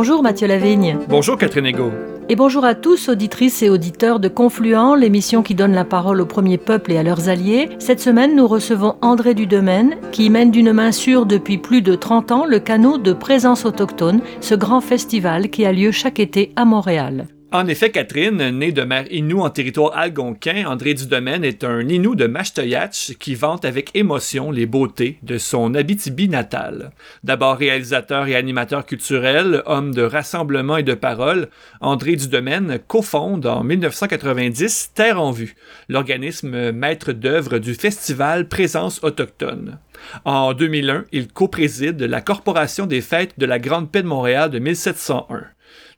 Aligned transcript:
Bonjour 0.00 0.22
Mathieu 0.22 0.46
Lavigne. 0.46 0.96
Bonjour 1.10 1.36
Catherine 1.36 1.66
Ego. 1.66 1.92
Et 2.30 2.34
bonjour 2.34 2.64
à 2.64 2.74
tous, 2.74 3.10
auditrices 3.10 3.62
et 3.62 3.68
auditeurs 3.68 4.18
de 4.18 4.28
Confluent, 4.28 4.96
l'émission 4.96 5.42
qui 5.42 5.54
donne 5.54 5.74
la 5.74 5.84
parole 5.84 6.22
aux 6.22 6.26
premiers 6.26 6.56
peuples 6.56 6.92
et 6.92 6.96
à 6.96 7.02
leurs 7.02 7.28
alliés. 7.28 7.68
Cette 7.78 8.00
semaine, 8.00 8.34
nous 8.34 8.48
recevons 8.48 8.96
André 9.02 9.34
Dudemaine, 9.34 9.96
qui 10.10 10.30
mène 10.30 10.50
d'une 10.50 10.72
main 10.72 10.90
sûre 10.90 11.26
depuis 11.26 11.58
plus 11.58 11.82
de 11.82 11.96
30 11.96 12.32
ans 12.32 12.46
le 12.46 12.60
canot 12.60 12.96
de 12.96 13.12
présence 13.12 13.66
autochtone, 13.66 14.22
ce 14.40 14.54
grand 14.54 14.80
festival 14.80 15.50
qui 15.50 15.66
a 15.66 15.72
lieu 15.74 15.90
chaque 15.90 16.18
été 16.18 16.54
à 16.56 16.64
Montréal. 16.64 17.26
En 17.52 17.66
effet, 17.66 17.90
Catherine, 17.90 18.50
née 18.50 18.70
de 18.70 18.82
mère 18.82 19.10
Innu 19.10 19.34
en 19.40 19.50
territoire 19.50 19.96
algonquin, 19.96 20.66
André 20.68 20.94
Dudemaine 20.94 21.42
est 21.42 21.64
un 21.64 21.80
Innu 21.80 22.14
de 22.14 22.28
Mashtoyatch 22.28 23.14
qui 23.18 23.34
vante 23.34 23.64
avec 23.64 23.90
émotion 23.94 24.52
les 24.52 24.66
beautés 24.66 25.18
de 25.24 25.36
son 25.36 25.74
Abitibi 25.74 26.28
natal. 26.28 26.92
D'abord 27.24 27.56
réalisateur 27.56 28.28
et 28.28 28.36
animateur 28.36 28.86
culturel, 28.86 29.64
homme 29.66 29.92
de 29.92 30.02
rassemblement 30.02 30.76
et 30.76 30.84
de 30.84 30.94
parole, 30.94 31.48
André 31.80 32.14
Dudemaine 32.14 32.78
cofonde 32.86 33.46
en 33.46 33.64
1990 33.64 34.92
Terre 34.94 35.20
en 35.20 35.32
vue, 35.32 35.56
l'organisme 35.88 36.70
maître 36.70 37.10
d'œuvre 37.10 37.58
du 37.58 37.74
festival 37.74 38.46
Présence 38.46 39.02
autochtone. 39.02 39.80
En 40.24 40.52
2001, 40.54 41.04
il 41.10 41.26
co-préside 41.26 42.00
la 42.00 42.20
Corporation 42.20 42.86
des 42.86 43.00
fêtes 43.00 43.34
de 43.38 43.46
la 43.46 43.58
Grande 43.58 43.90
Paix 43.90 44.02
de 44.02 44.06
Montréal 44.06 44.50
de 44.50 44.60
1701. 44.60 45.46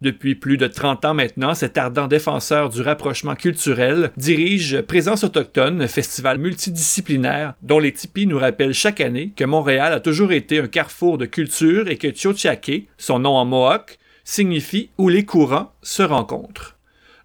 Depuis 0.00 0.34
plus 0.34 0.56
de 0.56 0.66
30 0.66 1.04
ans 1.04 1.14
maintenant, 1.14 1.54
cet 1.54 1.78
ardent 1.78 2.08
défenseur 2.08 2.68
du 2.70 2.80
rapprochement 2.82 3.34
culturel 3.34 4.10
dirige 4.16 4.80
Présence 4.82 5.24
autochtone, 5.24 5.86
festival 5.86 6.38
multidisciplinaire 6.38 7.54
dont 7.62 7.78
les 7.78 7.92
tipis 7.92 8.26
nous 8.26 8.38
rappellent 8.38 8.74
chaque 8.74 9.00
année 9.00 9.32
que 9.36 9.44
Montréal 9.44 9.92
a 9.92 10.00
toujours 10.00 10.32
été 10.32 10.58
un 10.58 10.66
carrefour 10.66 11.18
de 11.18 11.26
culture 11.26 11.88
et 11.88 11.98
que 11.98 12.08
Tiochake, 12.08 12.88
son 12.98 13.20
nom 13.20 13.36
en 13.36 13.44
mohawk, 13.44 13.98
signifie 14.24 14.90
où 14.98 15.08
les 15.08 15.24
courants 15.24 15.72
se 15.82 16.02
rencontrent. 16.02 16.76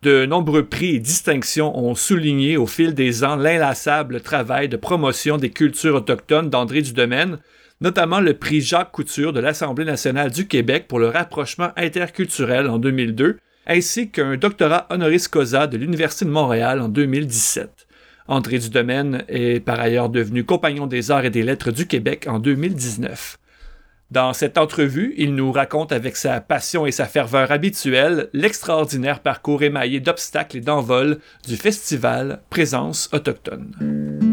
De 0.04 0.28
nombreux 0.28 0.66
prix 0.66 0.96
et 0.96 1.00
distinctions 1.00 1.76
ont 1.78 1.96
souligné 1.96 2.56
au 2.56 2.68
fil 2.68 2.94
des 2.94 3.24
ans 3.24 3.36
l'inlassable 3.36 4.22
travail 4.22 4.70
de 4.70 4.78
promotion 4.78 5.38
des 5.38 5.50
cultures 5.50 5.96
autochtones 5.96 6.52
d'André 6.52 6.84
Domaine 6.84 7.40
notamment 7.82 8.20
le 8.20 8.34
prix 8.34 8.62
Jacques 8.62 8.92
Couture 8.92 9.34
de 9.34 9.40
l'Assemblée 9.40 9.86
nationale 9.86 10.32
du 10.32 10.48
Québec 10.48 10.86
pour 10.88 11.00
le 11.00 11.10
rapprochement 11.10 11.72
interculturel 11.76 12.70
en 12.70 12.78
2002, 12.78 13.38
ainsi 13.68 14.10
qu'un 14.10 14.38
doctorat 14.38 14.88
honoris 14.90 15.28
causa 15.28 15.68
de 15.68 15.78
l'Université 15.78 16.26
de 16.26 16.32
Montréal 16.32 16.82
en 16.82 16.90
2017. 16.90 17.88
André 18.28 18.60
Domaine 18.60 19.24
est 19.30 19.64
par 19.64 19.80
ailleurs 19.80 20.10
devenu 20.10 20.44
compagnon 20.44 20.88
des 20.88 21.12
arts 21.12 21.26
et 21.26 21.30
des 21.30 21.44
lettres 21.44 21.72
du 21.72 21.88
Québec 21.88 22.26
en 22.28 22.40
2019. 22.40 23.38
Dans 24.10 24.32
cette 24.32 24.58
entrevue, 24.58 25.14
il 25.18 25.36
nous 25.36 25.52
raconte 25.52 25.92
avec 25.92 26.16
sa 26.16 26.40
passion 26.40 26.86
et 26.86 26.92
sa 26.92 27.06
ferveur 27.06 27.52
habituelle 27.52 28.30
l'extraordinaire 28.32 29.20
parcours 29.20 29.64
émaillé 29.64 30.00
d'obstacles 30.00 30.58
et 30.58 30.62
d'envols 30.62 31.20
du 31.46 31.58
festival 31.58 32.42
Présence 32.50 33.10
autochtone. 33.12 34.27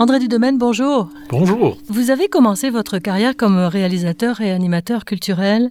André 0.00 0.18
Dudemaine, 0.18 0.56
bonjour. 0.56 1.10
Bonjour. 1.28 1.76
Vous 1.88 2.10
avez 2.10 2.28
commencé 2.28 2.70
votre 2.70 2.96
carrière 2.96 3.36
comme 3.36 3.58
réalisateur 3.58 4.40
et 4.40 4.50
animateur 4.50 5.04
culturel. 5.04 5.70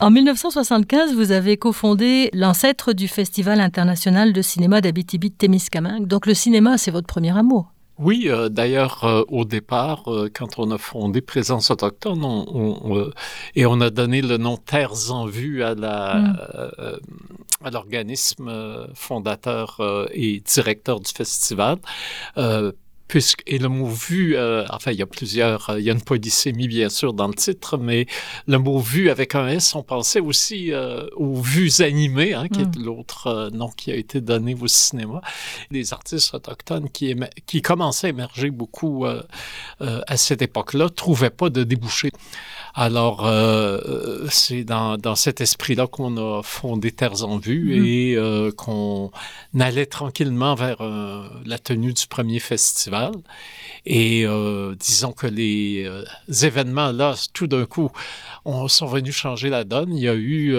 En 0.00 0.10
1975, 0.10 1.14
vous 1.14 1.30
avez 1.30 1.56
cofondé 1.56 2.28
l'ancêtre 2.32 2.92
du 2.92 3.06
Festival 3.06 3.60
international 3.60 4.32
de 4.32 4.42
cinéma 4.42 4.80
d'Abitibi-Témiscamingue. 4.80 6.08
Donc 6.08 6.26
le 6.26 6.34
cinéma, 6.34 6.76
c'est 6.76 6.90
votre 6.90 7.06
premier 7.06 7.38
amour. 7.38 7.72
Oui, 8.00 8.24
euh, 8.26 8.48
d'ailleurs, 8.48 9.04
euh, 9.04 9.22
au 9.28 9.44
départ, 9.44 10.12
euh, 10.12 10.28
quand 10.32 10.58
on 10.58 10.72
a 10.72 10.78
fondé 10.78 11.20
Présence 11.20 11.70
autochtone, 11.70 12.24
on, 12.24 13.12
et 13.54 13.64
on 13.64 13.80
a 13.80 13.90
donné 13.90 14.22
le 14.22 14.38
nom 14.38 14.56
Terres 14.56 15.12
en 15.12 15.26
vue 15.26 15.62
à 15.62 15.76
la 15.76 16.16
mm. 16.16 16.36
à 17.64 17.70
l'organisme 17.70 18.50
fondateur 18.94 19.80
et 20.12 20.40
directeur 20.40 20.98
du 20.98 21.12
festival 21.12 21.78
puisque, 23.08 23.42
et 23.46 23.58
le 23.58 23.68
mot 23.68 23.86
vu, 23.86 24.36
euh, 24.36 24.64
enfin, 24.70 24.92
il 24.92 24.98
y 24.98 25.02
a 25.02 25.06
plusieurs, 25.06 25.70
euh, 25.70 25.80
il 25.80 25.86
y 25.86 25.90
a 25.90 25.94
une 25.94 26.02
polysémie, 26.02 26.68
bien 26.68 26.90
sûr, 26.90 27.14
dans 27.14 27.26
le 27.26 27.34
titre, 27.34 27.78
mais 27.78 28.06
le 28.46 28.58
mot 28.58 28.78
vu 28.78 29.10
avec 29.10 29.34
un 29.34 29.48
S, 29.48 29.74
on 29.74 29.82
pensait 29.82 30.20
aussi 30.20 30.72
euh, 30.72 31.06
aux 31.16 31.40
vues 31.40 31.80
animées, 31.80 32.34
hein, 32.34 32.48
qui 32.48 32.60
est 32.60 32.76
mm. 32.76 32.84
l'autre 32.84 33.50
nom 33.52 33.70
qui 33.70 33.90
a 33.90 33.94
été 33.94 34.20
donné 34.20 34.54
au 34.60 34.68
cinéma. 34.68 35.22
Des 35.70 35.92
artistes 35.92 36.34
autochtones 36.34 36.90
qui, 36.90 37.16
qui 37.46 37.62
commençaient 37.62 38.08
à 38.08 38.10
émerger 38.10 38.50
beaucoup 38.50 39.06
à 39.06 40.16
cette 40.16 40.42
époque-là, 40.42 40.90
trouvaient 40.90 41.30
pas 41.30 41.48
de 41.48 41.64
débouché. 41.64 42.10
Alors, 42.74 43.26
euh, 43.26 44.26
c'est 44.30 44.64
dans, 44.64 44.96
dans, 44.96 45.14
cet 45.14 45.40
esprit-là 45.40 45.86
qu'on 45.86 46.16
a 46.16 46.42
fondé 46.42 46.92
Terres 46.92 47.24
en 47.24 47.38
Vue 47.38 47.74
mm-hmm. 47.74 47.86
et 47.86 48.16
euh, 48.16 48.52
qu'on 48.52 49.10
allait 49.58 49.86
tranquillement 49.86 50.54
vers 50.54 50.80
euh, 50.80 51.28
la 51.44 51.58
tenue 51.58 51.92
du 51.92 52.06
premier 52.06 52.38
festival. 52.38 53.12
Et 53.86 54.26
euh, 54.26 54.74
disons 54.78 55.12
que 55.12 55.26
les 55.26 55.84
euh, 55.86 56.04
événements, 56.46 56.92
là, 56.92 57.14
tout 57.32 57.46
d'un 57.46 57.64
coup, 57.64 57.90
on, 58.44 58.68
sont 58.68 58.86
venus 58.86 59.14
changer 59.14 59.48
la 59.48 59.64
donne. 59.64 59.96
Il 59.96 60.02
y 60.02 60.08
a 60.08 60.14
eu, 60.14 60.54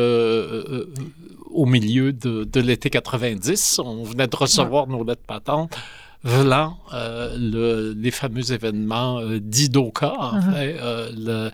au 1.49 1.65
milieu 1.65 2.13
de, 2.13 2.43
de 2.43 2.59
l'été 2.59 2.89
90, 2.89 3.79
on 3.79 4.03
venait 4.03 4.27
de 4.27 4.35
recevoir 4.35 4.87
nos 4.87 5.03
lettres 5.03 5.25
patentes 5.25 5.77
euh, 6.25 7.37
le, 7.37 7.93
les 7.93 8.11
fameux 8.11 8.51
événements 8.51 9.19
euh, 9.19 9.39
d'Idoka, 9.39 10.13
en 10.17 10.41
fait, 10.41 10.77
euh, 10.79 11.09
le, 11.15 11.29
euh, 11.29 11.49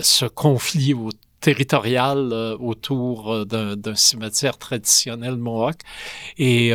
ce 0.00 0.24
conflit 0.26 0.94
au 0.94 1.10
territorial 1.40 2.30
euh, 2.32 2.56
autour 2.58 3.46
d'un 3.46 3.94
cimetière 3.94 4.58
traditionnel 4.58 5.36
Mohawk 5.36 5.80
et 6.38 6.72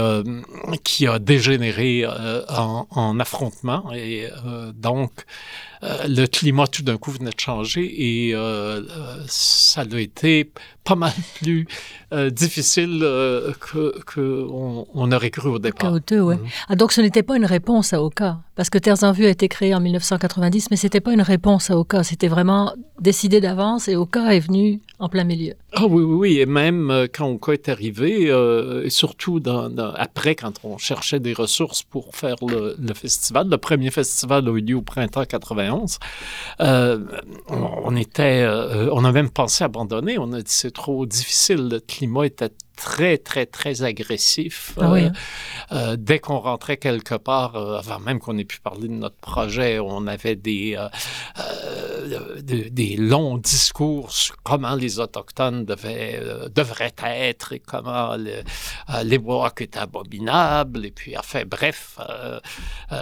qui 0.84 1.08
a 1.08 1.20
dégénéré 1.20 2.06
en, 2.08 2.88
en, 2.90 3.20
affrontement. 3.20 3.92
Et 3.94 4.30
donc 4.76 5.12
le 5.82 6.26
climat 6.26 6.68
tout 6.68 6.84
d'un 6.84 6.98
coup 6.98 7.12
venait 7.12 7.32
de 7.32 7.40
changer 7.40 7.84
et 7.84 8.36
ça 9.28 9.82
a 9.82 10.00
été 10.00 10.52
pas 10.84 10.96
mal 10.96 11.14
plus 11.36 11.68
euh, 12.14 12.30
difficile 12.30 13.02
euh, 13.04 13.54
que, 13.60 14.00
que 14.06 14.46
on, 14.50 15.12
aurait 15.12 15.30
cru 15.30 15.50
au 15.50 15.60
départ. 15.60 15.92
Chaoteux, 15.92 16.22
ouais. 16.22 16.36
Mhm. 16.36 16.48
Ah, 16.70 16.76
donc 16.76 16.92
ce 16.92 17.02
n'était 17.02 17.24
pas 17.24 17.38
une 17.38 17.46
réponse 17.46 17.94
à 17.94 18.02
Oka, 18.02 18.40
parce 18.56 18.70
que 18.70 18.78
Terres 18.78 19.04
en 19.04 19.12
vue 19.12 19.26
a 19.26 19.30
été 19.30 19.48
créé 19.48 19.76
en 19.76 19.80
1990, 19.80 20.72
mais 20.72 20.78
c'était 20.78 21.00
pas 21.00 21.14
une 21.14 21.22
réponse 21.22 21.70
à 21.70 21.78
Oka, 21.78 22.04
c'était 22.04 22.28
vraiment 22.28 22.74
décidé 23.00 23.40
d'avance 23.42 23.88
et 23.88 23.96
Oka 23.96 24.34
est 24.36 24.40
venu 24.40 24.82
en 25.00 25.10
plein 25.10 25.24
milieu. 25.24 25.54
Ah 25.74 25.86
oui, 25.86 26.04
oui, 26.04 26.16
oui, 26.16 26.40
et 26.40 26.46
même 26.46 26.92
euh, 26.92 27.08
quand 27.12 27.30
Oka 27.30 27.54
est 27.54 27.70
arrivé, 27.70 28.32
et 28.84 28.90
surtout 28.90 29.40
dans, 29.40 29.72
après 29.96 30.36
quand 30.36 30.54
on 30.64 30.78
cherchait 30.78 31.20
des 31.20 31.34
ressources 31.34 31.84
pour 31.84 32.16
faire 32.16 32.36
le, 32.42 32.76
le, 32.80 32.94
festival, 32.94 33.48
le 33.50 33.58
premier 33.58 33.92
festival 33.92 34.48
a 34.48 34.52
eu 34.52 34.62
lieu 34.62 34.76
au 34.76 34.82
printemps 34.82 35.26
91, 35.26 35.71
on, 35.72 35.86
on, 37.48 37.96
était, 37.96 38.48
on 38.92 39.04
a 39.04 39.12
même 39.12 39.30
pensé 39.30 39.64
abandonner, 39.64 40.18
on 40.18 40.32
a 40.34 40.42
dit 40.42 40.72
trop 40.74 41.06
difficile. 41.06 41.70
Le 41.70 41.80
climat 41.80 42.26
était 42.26 42.52
très, 42.82 43.18
très, 43.18 43.46
très 43.46 43.84
agressif. 43.84 44.74
Ah 44.80 44.92
euh, 44.92 44.96
hein? 44.96 45.12
euh, 45.72 45.96
dès 45.98 46.20
qu'on 46.20 46.40
rentrait 46.40 46.78
quelque 46.78 47.16
part, 47.16 47.56
euh, 47.56 47.78
avant 47.78 48.00
même 48.00 48.20
qu'on 48.20 48.38
ait 48.38 48.46
pu 48.46 48.60
parler 48.60 48.88
de 48.88 48.94
notre 48.94 49.18
projet, 49.18 49.80
on 49.80 50.08
avait 50.08 50.36
des, 50.36 50.78
des 52.42 52.96
longs 52.98 53.38
discours 53.38 54.12
sur 54.12 54.36
comment 54.44 54.76
les 54.76 55.00
Autochtones 55.00 55.66
devaient, 55.66 56.20
devraient 56.54 56.94
être 57.04 57.54
et 57.54 57.60
comment 57.60 58.16
les 59.04 59.20
Mohawks 59.20 59.62
étaient 59.62 59.80
abominables. 59.80 60.86
Et 60.86 60.92
puis, 60.92 61.18
enfin, 61.18 61.44
bref, 61.46 61.98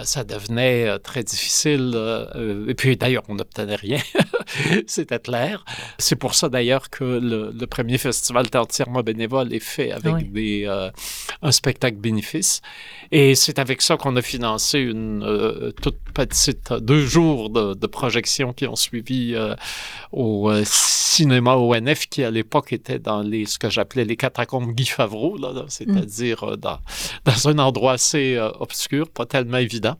ça 0.04 0.24
devenait 0.24 0.98
très 1.00 1.22
difficile. 1.22 1.96
et 2.68 2.74
puis, 2.74 2.96
d'ailleurs, 2.96 3.24
on 3.28 3.34
n'obtenait 3.36 3.76
rien. 3.76 4.00
C'était 4.86 5.18
clair. 5.18 5.64
C'est 5.98 6.16
pour 6.16 6.34
ça, 6.34 6.48
d'ailleurs, 6.48 6.90
que 6.90 7.04
le, 7.04 7.52
le 7.52 7.66
premier 7.66 7.98
festival 7.98 8.46
était 8.46 8.58
entièrement 8.58 9.02
bénévole 9.02 9.52
et 9.52 9.60
fait 9.60 9.92
avec 9.92 10.32
des, 10.32 10.64
euh, 10.66 10.90
un 11.42 11.52
spectacle 11.52 11.96
bénéfice. 11.96 12.60
Et 13.10 13.34
c'est 13.34 13.58
avec 13.58 13.82
ça 13.82 13.96
qu'on 13.96 14.16
a 14.16 14.22
financé 14.22 14.78
une 14.78 15.22
euh, 15.22 15.72
toute 15.82 15.98
petite 16.14 16.72
deux 16.72 17.04
jours 17.06 17.50
de, 17.50 17.74
de 17.74 17.86
projection 17.86 18.52
qui 18.52 18.66
ont 18.66 18.76
suivi 18.76 18.99
euh, 19.10 19.54
au 20.12 20.50
cinéma 20.64 21.56
ONF 21.56 22.06
qui 22.08 22.24
à 22.24 22.30
l'époque 22.30 22.72
était 22.72 22.98
dans 22.98 23.22
les 23.22 23.46
ce 23.46 23.58
que 23.58 23.70
j'appelais 23.70 24.04
les 24.04 24.16
catacombes 24.16 24.72
Guy 24.72 24.86
Favreau, 24.86 25.36
là, 25.36 25.52
c'est-à-dire 25.68 26.44
mm. 26.44 26.56
dans, 26.56 26.78
dans 27.24 27.48
un 27.48 27.58
endroit 27.58 27.92
assez 27.92 28.38
obscur, 28.60 29.08
pas 29.08 29.26
tellement 29.26 29.58
évident. 29.58 29.96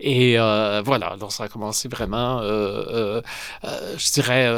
Et 0.00 0.36
voilà, 0.36 1.08
alors 1.12 1.32
ça 1.32 1.44
a 1.44 1.48
commencé 1.48 1.88
vraiment, 1.88 2.40
je 2.42 4.12
dirais, 4.12 4.50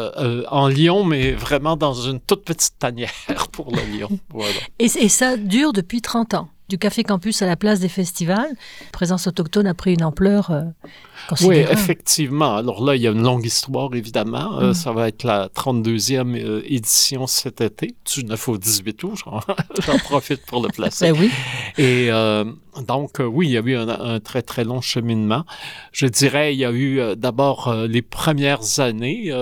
en 0.48 0.68
Lyon, 0.68 1.04
mais 1.04 1.32
vraiment 1.32 1.76
dans 1.76 1.94
une 1.94 2.20
toute 2.20 2.44
petite 2.44 2.78
tanière 2.78 3.12
pour 3.52 3.70
le 3.70 3.82
Lyon. 3.92 4.08
Voilà. 4.30 4.54
Et, 4.78 4.88
ça 4.88 5.36
dure 5.36 5.72
depuis 5.72 6.00
30 6.00 6.34
ans? 6.34 6.48
Du 6.68 6.78
Café 6.78 7.04
Campus 7.04 7.42
à 7.42 7.46
la 7.46 7.56
place 7.56 7.80
des 7.80 7.88
festivals. 7.88 8.48
La 8.48 8.90
présence 8.92 9.26
autochtone 9.26 9.66
a 9.66 9.74
pris 9.74 9.94
une 9.94 10.04
ampleur 10.04 10.50
euh, 10.50 10.62
oui, 11.42 11.56
effectivement. 11.56 12.56
Alors 12.56 12.84
là, 12.84 12.96
il 12.96 13.02
y 13.02 13.06
a 13.06 13.10
une 13.10 13.22
longue 13.22 13.46
histoire, 13.46 13.94
évidemment. 13.94 14.58
Euh, 14.58 14.70
mm. 14.70 14.74
ça 14.74 14.92
va 14.92 15.08
être 15.08 15.24
la 15.24 15.48
32e 15.48 16.38
euh, 16.38 16.62
édition 16.66 17.26
cet 17.26 17.60
été, 17.60 17.94
du 18.12 18.24
9 18.24 18.48
au 18.48 18.58
18 18.58 19.04
août. 19.04 19.18
J'en 19.86 19.98
profite 19.98 20.44
pour 20.46 20.62
le 20.62 20.68
placer. 20.68 21.12
Ben 21.12 21.18
oui. 21.18 21.30
Et 21.78 22.10
donc, 22.86 23.20
oui, 23.20 23.48
il 23.48 23.52
y 23.52 23.58
a 23.58 23.60
eu 23.60 23.76
un, 23.76 24.20
très, 24.20 24.42
très 24.42 24.64
long 24.64 24.80
cheminement. 24.80 25.44
Je 25.92 26.06
dirais, 26.06 26.54
il 26.54 26.58
y 26.58 26.64
a 26.64 26.72
eu 26.72 27.16
d'abord 27.16 27.74
les 27.88 28.02
premières 28.02 28.80
années 28.80 29.32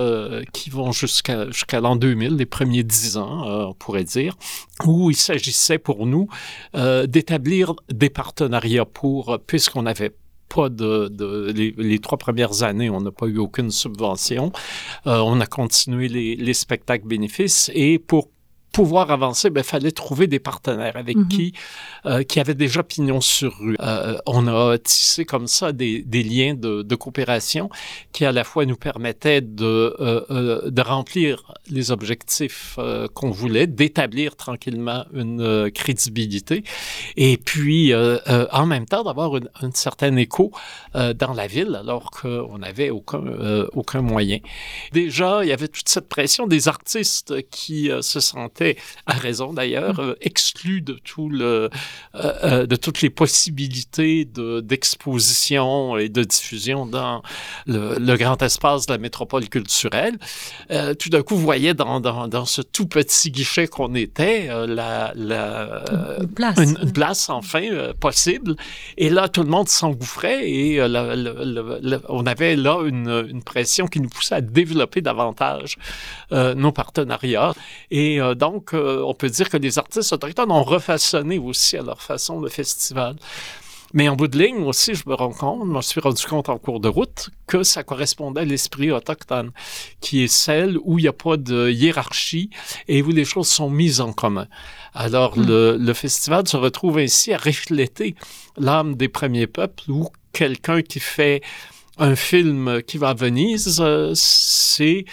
qui 0.53 0.69
vont 0.69 0.91
jusqu'à 0.91 1.49
jusqu'à 1.49 1.79
l'an 1.79 1.95
2000, 1.95 2.35
les 2.35 2.45
premiers 2.45 2.83
dix 2.83 3.17
ans, 3.17 3.69
on 3.69 3.73
pourrait 3.73 4.03
dire, 4.03 4.35
où 4.85 5.09
il 5.09 5.15
s'agissait 5.15 5.77
pour 5.77 6.05
nous 6.05 6.27
d'établir 6.73 7.73
des 7.89 8.09
partenariats 8.09 8.85
pour, 8.85 9.39
puisqu'on 9.45 9.85
avait 9.85 10.13
pas 10.53 10.69
de, 10.69 11.51
les, 11.77 11.99
trois 11.99 12.17
premières 12.17 12.63
années, 12.63 12.89
on 12.89 13.01
n'a 13.01 13.11
pas 13.11 13.25
eu 13.25 13.37
aucune 13.37 13.71
subvention. 13.71 14.51
Euh, 15.07 15.19
on 15.19 15.39
a 15.39 15.45
continué 15.45 16.07
les, 16.07 16.35
les 16.35 16.53
spectacles 16.53 17.07
bénéfices 17.07 17.71
et 17.73 17.99
pour 17.99 18.29
pouvoir 18.73 19.11
avancer, 19.11 19.49
il 19.49 19.51
ben, 19.51 19.63
fallait 19.63 19.91
trouver 19.91 20.25
des 20.25 20.39
partenaires 20.39 20.97
avec 20.97 21.15
mhm. 21.15 21.27
qui, 21.27 21.53
euh, 22.07 22.23
qui 22.23 22.39
avaient 22.39 22.55
déjà 22.55 22.81
pignon 22.81 23.21
sur 23.21 23.55
rue. 23.59 23.77
Euh, 23.79 24.17
on 24.25 24.47
a 24.47 24.77
tissé 24.79 25.25
comme 25.25 25.47
ça 25.47 25.71
des, 25.71 26.01
des 26.01 26.23
liens 26.23 26.55
de, 26.55 26.81
de, 26.81 26.95
coopération 26.95 27.69
qui 28.13 28.25
à 28.25 28.31
la 28.31 28.43
fois 28.43 28.65
nous 28.65 28.75
permettaient 28.75 29.41
de, 29.41 29.95
euh, 29.99 30.25
euh 30.31 30.71
de 30.71 30.81
remplir 30.81 31.53
les 31.69 31.91
objectifs 31.91 32.75
euh, 32.79 33.07
qu'on 33.13 33.29
voulait, 33.29 33.67
d'établir 33.67 34.35
tranquillement 34.35 35.05
une 35.13 35.41
euh, 35.41 35.69
crédibilité 35.69 36.63
et 37.15 37.37
puis 37.37 37.93
en 37.93 38.65
même 38.65 38.85
temps 38.85 39.03
d'avoir 39.03 39.37
une, 39.37 39.49
un 39.61 39.69
certain 39.71 40.15
écho 40.15 40.51
dans 40.95 41.33
la 41.33 41.45
ville 41.45 41.75
alors 41.79 42.09
qu'on 42.09 42.57
n'avait 42.57 42.89
aucun, 42.89 43.21
aucun 43.73 44.01
moyen. 44.01 44.39
Déjà, 44.91 45.43
il 45.43 45.49
y 45.49 45.51
avait 45.51 45.67
toute 45.67 45.89
cette 45.89 46.09
pression 46.09 46.47
des 46.47 46.67
artistes 46.67 47.35
qui 47.49 47.91
se 48.01 48.19
sentaient 48.19 48.62
à 49.05 49.13
raison 49.13 49.53
d'ailleurs, 49.53 49.95
mm. 49.95 50.09
euh, 50.09 50.15
exclu 50.21 50.81
de 50.81 50.93
tout 50.93 51.29
le, 51.29 51.69
euh, 52.15 52.33
euh, 52.43 52.65
de 52.65 52.75
toutes 52.75 53.01
les 53.01 53.09
possibilités 53.09 54.25
de, 54.25 54.61
d'exposition 54.61 55.97
et 55.97 56.09
de 56.09 56.23
diffusion 56.23 56.85
dans 56.85 57.21
le, 57.65 58.15
grand 58.15 58.41
espace 58.41 58.85
de 58.85 58.93
la 58.93 58.99
métropole 58.99 59.49
culturelle. 59.49 60.17
tout 60.99 61.09
d'un 61.09 61.23
coup, 61.23 61.35
vous 61.35 61.43
voyez 61.43 61.73
dans, 61.73 61.99
dans, 61.99 62.27
dans, 62.27 62.45
ce 62.45 62.61
tout 62.61 62.85
petit 62.85 63.31
guichet 63.31 63.67
qu'on 63.67 63.95
était, 63.95 64.47
la, 64.67 65.11
la, 65.15 65.83
une 66.21 66.27
place, 66.27 66.57
une, 66.57 66.91
place 66.91 67.29
enfin 67.29 67.67
possible. 67.99 68.55
Et 68.97 69.09
là, 69.09 69.27
tout 69.27 69.41
le 69.41 69.49
monde 69.49 69.67
s'engouffrait 69.67 70.47
et 70.47 70.81
on 70.81 72.25
avait 72.25 72.55
là 72.55 72.77
une, 72.85 73.27
une, 73.29 73.43
pression 73.43 73.87
qui 73.87 73.99
nous 73.99 74.09
poussait 74.09 74.35
à 74.35 74.41
développer 74.41 75.01
davantage 75.01 75.77
nos 76.31 76.71
partenariats. 76.71 77.53
Et 77.89 78.19
donc, 78.35 78.52
donc, 78.53 78.75
euh, 78.75 79.01
on 79.03 79.15
peut 79.15 79.29
dire 79.29 79.49
que 79.49 79.57
les 79.57 79.79
artistes 79.79 80.13
autochtones 80.13 80.51
ont 80.51 80.61
refaçonné 80.61 81.39
aussi 81.39 81.75
à 81.75 81.81
leur 81.81 82.03
façon 82.03 82.39
le 82.39 82.49
festival. 82.49 83.15
Mais 83.95 84.09
en 84.09 84.15
bout 84.15 84.27
de 84.27 84.37
ligne 84.37 84.63
aussi, 84.63 84.93
je 84.93 85.03
me 85.07 85.15
rends 85.15 85.31
compte, 85.31 85.67
je 85.67 85.71
me 85.71 85.81
suis 85.81 85.99
rendu 85.99 86.23
compte 86.23 86.49
en 86.49 86.59
cours 86.59 86.79
de 86.79 86.87
route 86.87 87.31
que 87.47 87.63
ça 87.63 87.83
correspondait 87.83 88.41
à 88.41 88.45
l'esprit 88.45 88.91
autochtone, 88.91 89.51
qui 90.01 90.23
est 90.23 90.27
celle 90.27 90.77
où 90.83 90.99
il 90.99 91.03
n'y 91.03 91.07
a 91.07 91.13
pas 91.13 91.37
de 91.37 91.71
hiérarchie 91.71 92.51
et 92.87 93.01
où 93.01 93.09
les 93.09 93.25
choses 93.25 93.47
sont 93.47 93.71
mises 93.71 94.01
en 94.01 94.13
commun. 94.13 94.47
Alors, 94.93 95.35
hmm. 95.35 95.75
le, 95.77 95.93
festival 95.93 96.47
se 96.47 96.57
retrouve 96.57 96.99
ainsi 96.99 97.33
à 97.33 97.37
refléter 97.37 98.15
l'âme 98.57 98.95
des 98.95 99.09
premiers 99.09 99.47
peuples 99.47 99.83
où 99.89 100.09
quelqu'un 100.31 100.83
qui 100.83 100.99
fait 100.99 101.41
un 101.97 102.15
film 102.15 102.81
qui 102.83 102.99
va 102.99 103.09
à 103.09 103.13
Venise, 103.15 103.79
euh, 103.79 104.11
c'est 104.15 105.05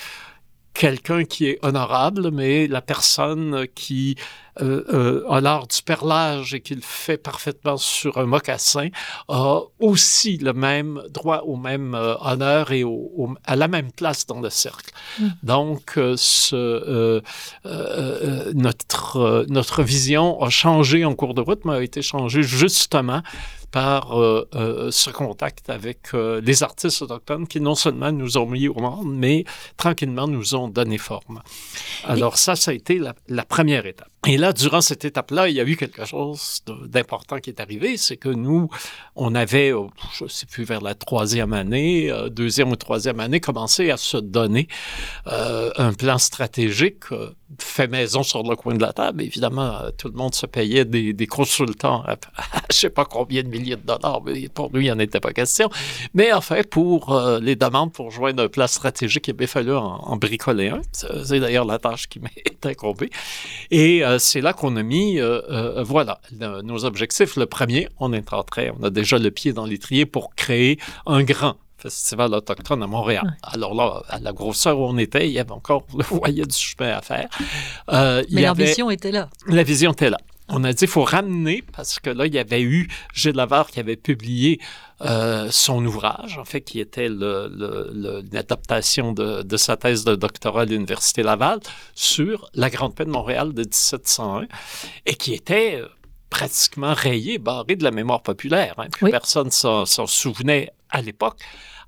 quelqu'un 0.81 1.25
qui 1.25 1.45
est 1.45 1.59
honorable, 1.61 2.31
mais 2.31 2.67
la 2.67 2.81
personne 2.81 3.67
qui 3.75 4.17
euh, 4.63 4.83
euh, 4.95 5.31
a 5.31 5.43
l'art 5.43 5.67
du 5.67 5.83
perlage 5.83 6.55
et 6.55 6.63
qui 6.63 6.75
le 6.75 6.81
fait 6.81 7.19
parfaitement 7.19 7.77
sur 7.77 8.17
un 8.17 8.25
mocassin 8.25 8.89
a 9.29 9.61
aussi 9.79 10.39
le 10.39 10.55
même 10.55 11.03
droit 11.11 11.43
au 11.45 11.57
même 11.57 11.95
euh, 11.95 12.15
honneur 12.23 12.73
et 12.73 12.83
au, 12.83 13.29
à 13.45 13.57
la 13.57 13.69
même 13.69 13.93
place 13.93 14.25
dans 14.25 14.41
le 14.41 14.49
cercle. 14.49 14.91
Mm. 15.19 15.29
Donc, 15.43 15.99
ce, 16.17 17.23
notre, 18.55 19.45
notre 19.51 19.83
vision 19.83 20.41
a 20.43 20.49
changé 20.49 21.05
en 21.05 21.15
cours 21.15 21.35
de 21.35 21.43
route, 21.43 21.67
mais 21.67 21.75
a 21.75 21.83
été 21.83 22.01
changée 22.01 22.43
justement 22.43 23.21
par 23.71 24.19
euh, 24.19 24.49
euh, 24.55 24.91
ce 24.91 25.11
contact 25.11 25.71
avec 25.71 26.15
euh, 26.15 26.41
les 26.43 26.63
artistes 26.63 27.03
autochtones 27.03 27.47
qui 27.47 27.61
non 27.61 27.75
seulement 27.75 28.13
nous 28.13 28.39
ont 28.39 28.47
mis 28.47 28.69
au 28.69 28.75
monde, 28.75 29.15
mais 29.15 29.45
tranquillement 29.77 30.27
nous 30.27 30.55
ont 30.55 30.69
donné 30.69 30.99
forme. 30.99 31.41
Alors 32.05 32.37
ça, 32.39 32.57
ça 32.57 32.71
a 32.73 32.75
été 32.75 32.99
la, 32.99 33.15
la 33.29 33.45
première 33.45 33.87
étape. 33.87 34.09
Et 34.27 34.37
là, 34.37 34.53
durant 34.53 34.83
cette 34.83 35.07
étape-là, 35.07 35.49
il 35.49 35.57
y 35.57 35.61
a 35.61 35.65
eu 35.65 35.77
quelque 35.77 36.05
chose 36.05 36.63
d'important 36.87 37.39
qui 37.39 37.49
est 37.49 37.59
arrivé, 37.61 37.97
c'est 37.97 38.19
que 38.19 38.29
nous, 38.29 38.69
on 39.17 39.35
avait, 39.35 39.73
je 40.13 40.25
ne 40.25 40.29
sais 40.29 40.45
plus, 40.45 40.65
vers 40.65 40.83
la 40.83 40.95
troisième 40.95 41.55
année, 41.55 42.13
deuxième 42.31 42.71
ou 42.71 42.77
troisième 42.77 43.19
année, 43.19 43.41
commencé 43.41 43.91
à 43.91 43.97
se 43.97 44.19
donner 44.19 44.69
euh, 45.27 45.71
un 45.77 45.95
plan 45.95 46.19
stratégique 46.19 47.05
fait 47.59 47.89
maison 47.89 48.23
sur 48.23 48.43
le 48.43 48.57
coin 48.57 48.75
de 48.75 48.83
la 48.83 48.93
table. 48.93 49.23
Évidemment, 49.23 49.79
tout 49.99 50.09
le 50.09 50.15
monde 50.15 50.35
se 50.35 50.47
payait 50.47 50.85
des, 50.85 51.13
des 51.13 51.27
consultants 51.27 52.03
à, 52.07 52.17
je 52.71 52.77
sais 52.77 52.91
pas 52.91 53.05
combien 53.05 53.43
de 53.43 53.49
milliers 53.49 53.77
de 53.77 53.87
dollars, 53.87 54.23
mais 54.25 54.49
pour 54.49 54.71
lui, 54.73 54.87
il 54.87 54.93
n'en 54.93 54.99
était 54.99 55.21
pas 55.21 55.33
question. 55.33 55.69
Mais 56.15 56.33
en 56.33 56.41
fait, 56.41 56.69
pour 56.69 57.15
euh, 57.15 57.41
les 57.41 57.57
demandes 57.57 57.93
pour 57.93 58.11
joindre 58.11 58.45
un 58.45 58.49
plan 58.49 58.67
stratégique, 58.67 59.29
il 59.29 59.35
avait 59.35 59.47
fallu 59.47 59.75
en, 59.75 60.17
bricoler 60.17 60.69
un. 60.69 60.81
C'est 60.93 61.41
d'ailleurs 61.41 61.65
la 61.65 61.79
tâche 61.79 62.09
qui 62.09 62.21
m'est 62.21 62.67
incombée. 62.67 63.11
Et 63.71 64.05
euh, 64.05 64.19
c'est 64.19 64.41
là 64.41 64.53
qu'on 64.53 64.77
a 64.77 64.83
mis, 64.83 65.21
euh, 65.21 65.83
voilà, 65.83 66.21
nos 66.63 66.85
objectifs. 66.85 67.37
Le 67.37 67.47
premier, 67.47 67.89
on 67.99 68.13
est 68.13 68.33
entré, 68.33 68.71
on 68.79 68.83
a 68.85 68.91
déjà 68.91 69.19
le 69.19 69.31
pied 69.31 69.53
dans 69.53 69.67
l'étrier 69.67 70.07
pour 70.07 70.35
créer 70.35 70.79
un 71.07 71.23
grand 71.23 71.57
festival 71.81 72.35
autochtone 72.35 72.83
à 72.83 72.87
Montréal. 72.87 73.37
Alors 73.43 73.75
là, 73.75 74.03
à 74.09 74.21
la 74.21 74.33
grosseur 74.33 74.79
où 74.79 74.85
on 74.85 74.99
était, 74.99 75.29
il 75.29 75.33
y 75.33 75.39
avait 75.39 75.53
encore 75.53 75.85
le 75.97 76.05
foyer 76.05 76.45
du 76.45 76.57
chemin 76.57 76.97
à 76.97 77.03
faire. 77.03 77.29
Mais 77.91 78.43
l'ambition 78.43 78.91
était 78.91 79.13
là. 79.13 79.29
La 79.47 79.63
vision 79.63 79.93
était 79.93 80.11
là 80.11 80.19
on 80.51 80.65
a 80.65 80.73
dit 80.73 80.79
qu'il 80.79 80.89
faut 80.89 81.05
ramener, 81.05 81.63
parce 81.73 82.01
que 82.01 82.11
là, 82.11 82.27
il 82.27 82.35
y 82.35 82.39
avait 82.39 82.63
eu 82.63 82.89
Gilles 83.15 83.37
Lavar 83.37 83.69
qui 83.69 83.81
avait 83.81 83.97
publié 83.97 84.61
euh, 85.03 85.49
son 85.51 85.83
ouvrage, 85.85 86.39
en 86.39 86.45
fait, 86.45 86.61
qui 86.61 86.79
était 86.81 87.09
l'adaptation 87.09 89.13
de, 89.13 89.43
de, 89.43 89.57
sa 89.57 89.77
thèse 89.77 90.05
de 90.05 90.15
doctorat 90.17 90.63
à 90.63 90.65
l'Université 90.65 91.23
Laval 91.23 91.61
sur 91.95 92.51
la 92.55 92.71
Grande 92.71 92.95
Paix 92.95 93.05
de 93.05 93.11
Montréal 93.11 93.53
de 93.55 93.63
1701, 93.63 94.47
et 95.07 95.15
qui 95.15 95.35
était 95.35 95.81
euh, 95.81 95.89
pratiquement 96.31 96.95
rayé, 96.95 97.39
barré 97.39 97.77
de 97.77 97.85
la 97.85 97.91
mémoire 97.91 98.23
populaire. 98.23 98.75
Hein. 98.79 98.89
Personne 99.11 99.51
s'en 99.51 99.85
souvenait 100.07 100.71
à 100.89 101.03
l'époque. 101.03 101.39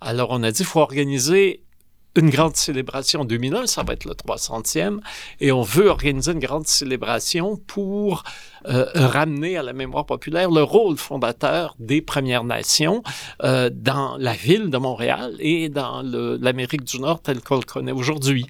Alors, 0.00 0.28
on 0.30 0.42
a 0.42 0.50
dit 0.50 0.58
qu'il 0.58 0.66
faut 0.66 0.80
organiser 0.80 1.62
une 2.16 2.28
grande 2.28 2.56
célébration 2.56 3.20
en 3.20 3.24
2001, 3.24 3.66
ça 3.66 3.82
va 3.82 3.94
être 3.94 4.04
le 4.04 4.12
300e, 4.12 4.98
et 5.40 5.50
on 5.50 5.62
veut 5.62 5.88
organiser 5.88 6.32
une 6.32 6.40
grande 6.40 6.66
célébration 6.66 7.56
pour 7.56 8.24
euh, 8.66 8.86
ramener 8.94 9.56
à 9.56 9.62
la 9.62 9.72
mémoire 9.72 10.06
populaire 10.06 10.50
le 10.50 10.62
rôle 10.62 10.96
fondateur 10.96 11.74
des 11.78 12.00
Premières 12.00 12.44
Nations 12.44 13.02
euh, 13.42 13.70
dans 13.72 14.16
la 14.18 14.34
ville 14.34 14.70
de 14.70 14.78
Montréal 14.78 15.34
et 15.40 15.68
dans 15.68 16.02
l'Amérique 16.02 16.84
du 16.84 17.00
Nord 17.00 17.22
telle 17.22 17.40
qu'on 17.40 17.56
le 17.56 17.62
connaît 17.62 17.92
aujourd'hui. 17.92 18.46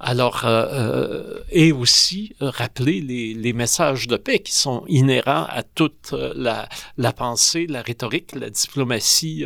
Alors, 0.00 0.44
euh, 0.44 0.66
euh 0.72 1.40
et 1.50 1.70
aussi 1.72 2.34
rappeler 2.40 3.00
les, 3.00 3.32
les, 3.32 3.52
messages 3.52 4.08
de 4.08 4.16
paix 4.16 4.40
qui 4.40 4.52
sont 4.52 4.84
inhérents 4.88 5.46
à 5.48 5.62
toute 5.62 6.12
la, 6.34 6.68
la 6.96 7.12
pensée, 7.12 7.66
la 7.68 7.80
rhétorique, 7.80 8.34
la 8.34 8.50
diplomatie 8.50 9.44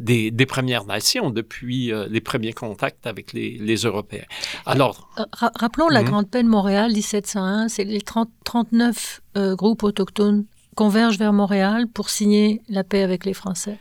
des, 0.00 0.30
des, 0.30 0.46
Premières 0.46 0.84
Nations 0.84 1.30
depuis 1.30 1.92
les 2.08 2.20
premiers 2.20 2.54
contacts 2.54 3.06
avec 3.06 3.34
les, 3.34 3.58
les 3.58 3.76
Européens. 3.76 4.24
Alors, 4.64 5.10
rappelons 5.32 5.88
la 5.88 6.02
mhm. 6.02 6.08
Grande 6.08 6.30
Paix 6.30 6.42
de 6.42 6.48
Montréal 6.48 6.92
1701, 6.92 7.68
c'est 7.68 7.84
les 7.84 8.00
30 8.00 8.30
39 8.46 9.22
euh, 9.36 9.56
groupes 9.56 9.82
autochtones 9.82 10.44
convergent 10.76 11.18
vers 11.18 11.32
Montréal 11.32 11.86
pour 11.92 12.10
signer 12.10 12.62
la 12.68 12.84
paix 12.84 13.02
avec 13.02 13.24
les 13.24 13.34
Français 13.34 13.78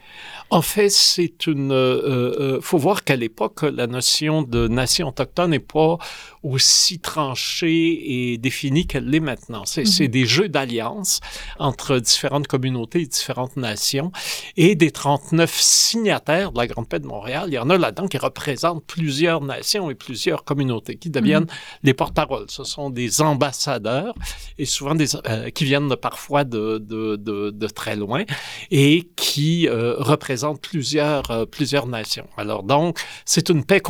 en 0.52 0.62
fait, 0.62 0.90
c'est 0.90 1.48
une. 1.48 1.72
Euh, 1.72 2.58
euh, 2.58 2.62
faut 2.62 2.78
voir 2.78 3.04
qu'à 3.04 3.16
l'époque, 3.16 3.64
la 3.64 3.88
notion 3.88 4.44
de 4.44 4.68
nation 4.68 5.08
autochtone 5.08 5.52
n'est 5.52 5.60
pas 5.60 5.98
aussi 6.46 7.00
tranchée 7.00 8.32
et 8.32 8.38
définie 8.38 8.86
qu'elle 8.86 9.10
l'est 9.10 9.20
maintenant. 9.20 9.64
C'est 9.66 9.84
mm 9.84 10.06
des 10.06 10.26
jeux 10.26 10.50
d'alliance 10.50 11.20
entre 11.58 11.98
différentes 11.98 12.48
communautés 12.48 13.02
et 13.02 13.08
différentes 13.08 13.58
nations. 13.58 14.12
Et 14.56 14.76
des 14.76 14.92
39 14.92 15.52
signataires 15.60 16.52
de 16.52 16.60
la 16.60 16.68
Grande 16.68 16.88
Paix 16.88 17.00
de 17.00 17.08
Montréal, 17.08 17.46
il 17.48 17.54
y 17.54 17.58
en 17.58 17.70
a 17.70 17.78
là-dedans 17.78 18.08
qui 18.08 18.18
représentent 18.18 18.86
plusieurs 18.86 19.42
nations 19.42 19.90
et 19.90 19.96
plusieurs 19.96 20.44
communautés 20.44 20.98
qui 20.98 21.10
deviennent 21.10 21.44
mhm. 21.44 21.50
les 21.84 21.94
porte-paroles. 21.94 22.46
Ce 22.50 22.64
sont 22.64 22.92
des 22.92 23.22
ambassadeurs 23.22 24.14
et 24.58 24.66
souvent 24.66 24.94
des, 24.94 25.16
euh, 25.16 25.50
qui 25.50 25.66
viennent 25.66 25.96
parfois 25.96 26.44
de, 26.44 26.78
de, 26.78 27.16
de, 27.16 27.50
de, 27.50 27.68
très 27.68 27.96
loin 27.96 28.24
et 28.70 29.10
qui 29.16 29.68
euh, 29.68 29.96
représentent 29.98 30.62
plusieurs, 30.62 31.32
euh, 31.32 31.46
plusieurs 31.46 31.88
nations. 31.88 32.28
Alors 32.38 32.64
donc, 32.64 33.00
c'est 33.26 33.50
une 33.50 33.66
paix 33.66 33.82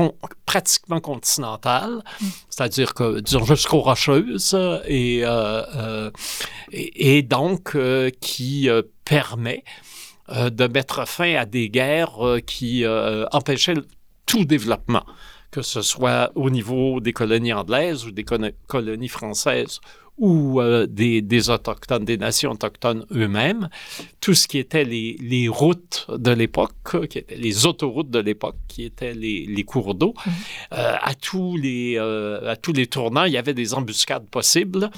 pratiquement 0.46 1.02
continentale. 1.02 2.02
Mm 2.22 2.26
c'est-à-dire 2.50 2.94
que, 2.94 3.22
jusqu'aux 3.46 3.82
Rocheuses, 3.82 4.56
et, 4.88 5.22
euh, 5.24 5.62
euh 5.76 6.12
et, 6.72 7.18
et, 7.18 7.22
donc 7.22 7.76
euh, 7.76 8.10
qui 8.22 8.70
permet 9.04 9.64
de 10.30 10.68
mettre 10.68 11.08
fin 11.08 11.36
à 11.36 11.46
des 11.46 11.70
guerres 11.70 12.40
qui 12.48 12.84
empêchaient 13.32 13.76
tout 14.26 14.44
développement, 14.46 15.06
que 15.52 15.62
ce 15.62 15.82
soit 15.82 16.32
au 16.34 16.50
niveau 16.50 17.00
des 17.00 17.14
colonies 17.14 17.54
anglaises 17.54 18.06
ou 18.06 18.12
des 18.12 18.26
colonies 18.68 19.08
françaises 19.08 19.80
ou 20.18 20.62
euh, 20.62 20.88
des, 20.88 21.22
des, 21.22 21.50
autochtones, 21.50 22.06
des 22.06 22.18
nations 22.18 22.52
autochtones 22.52 23.06
eux-mêmes, 23.12 23.70
tout 24.22 24.34
ce 24.34 24.48
qui 24.48 24.58
était 24.60 24.86
les, 24.86 25.18
les 25.20 25.48
routes 25.48 26.08
de 26.10 26.32
l'époque, 26.32 27.08
qui 27.10 27.18
étaient 27.18 27.36
les 27.36 27.66
autoroutes 27.66 28.10
de 28.10 28.20
l'époque, 28.20 28.56
qui 28.68 28.86
étaient 28.86 29.14
les, 29.14 29.46
les 29.46 29.64
cours 29.64 29.94
d'eau, 29.94 30.14
mmh. 30.16 30.30
euh, 30.74 30.96
à 31.02 31.14
tous 31.16 31.58
les 31.58 31.96
euh, 31.98 32.50
à 32.50 32.56
tous 32.56 32.74
les 32.74 32.88
tournants, 32.88 33.26
il 33.26 33.34
y 33.34 33.38
avait 33.38 33.54
des 33.54 33.74
embuscades 33.74 34.28
possibles 34.30 34.90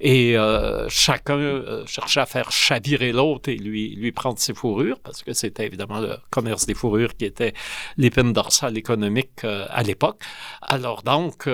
et 0.00 0.36
euh, 0.36 0.88
chacun 0.88 1.84
cherchait 1.86 2.20
à 2.20 2.26
faire 2.26 2.50
chavirer 2.50 3.12
l'autre 3.12 3.48
et 3.48 3.56
lui 3.56 3.94
lui 3.94 4.12
prendre 4.12 4.38
ses 4.38 4.54
fourrures 4.54 4.98
parce 5.00 5.22
que 5.22 5.32
c'était 5.32 5.66
évidemment 5.66 6.00
le 6.00 6.16
commerce 6.30 6.66
des 6.66 6.74
fourrures 6.74 7.16
qui 7.16 7.24
était 7.24 7.54
l'épine 7.96 8.32
dorsale 8.32 8.76
économique 8.76 9.44
à 9.44 9.82
l'époque. 9.82 10.20
Alors 10.62 11.02
donc 11.02 11.48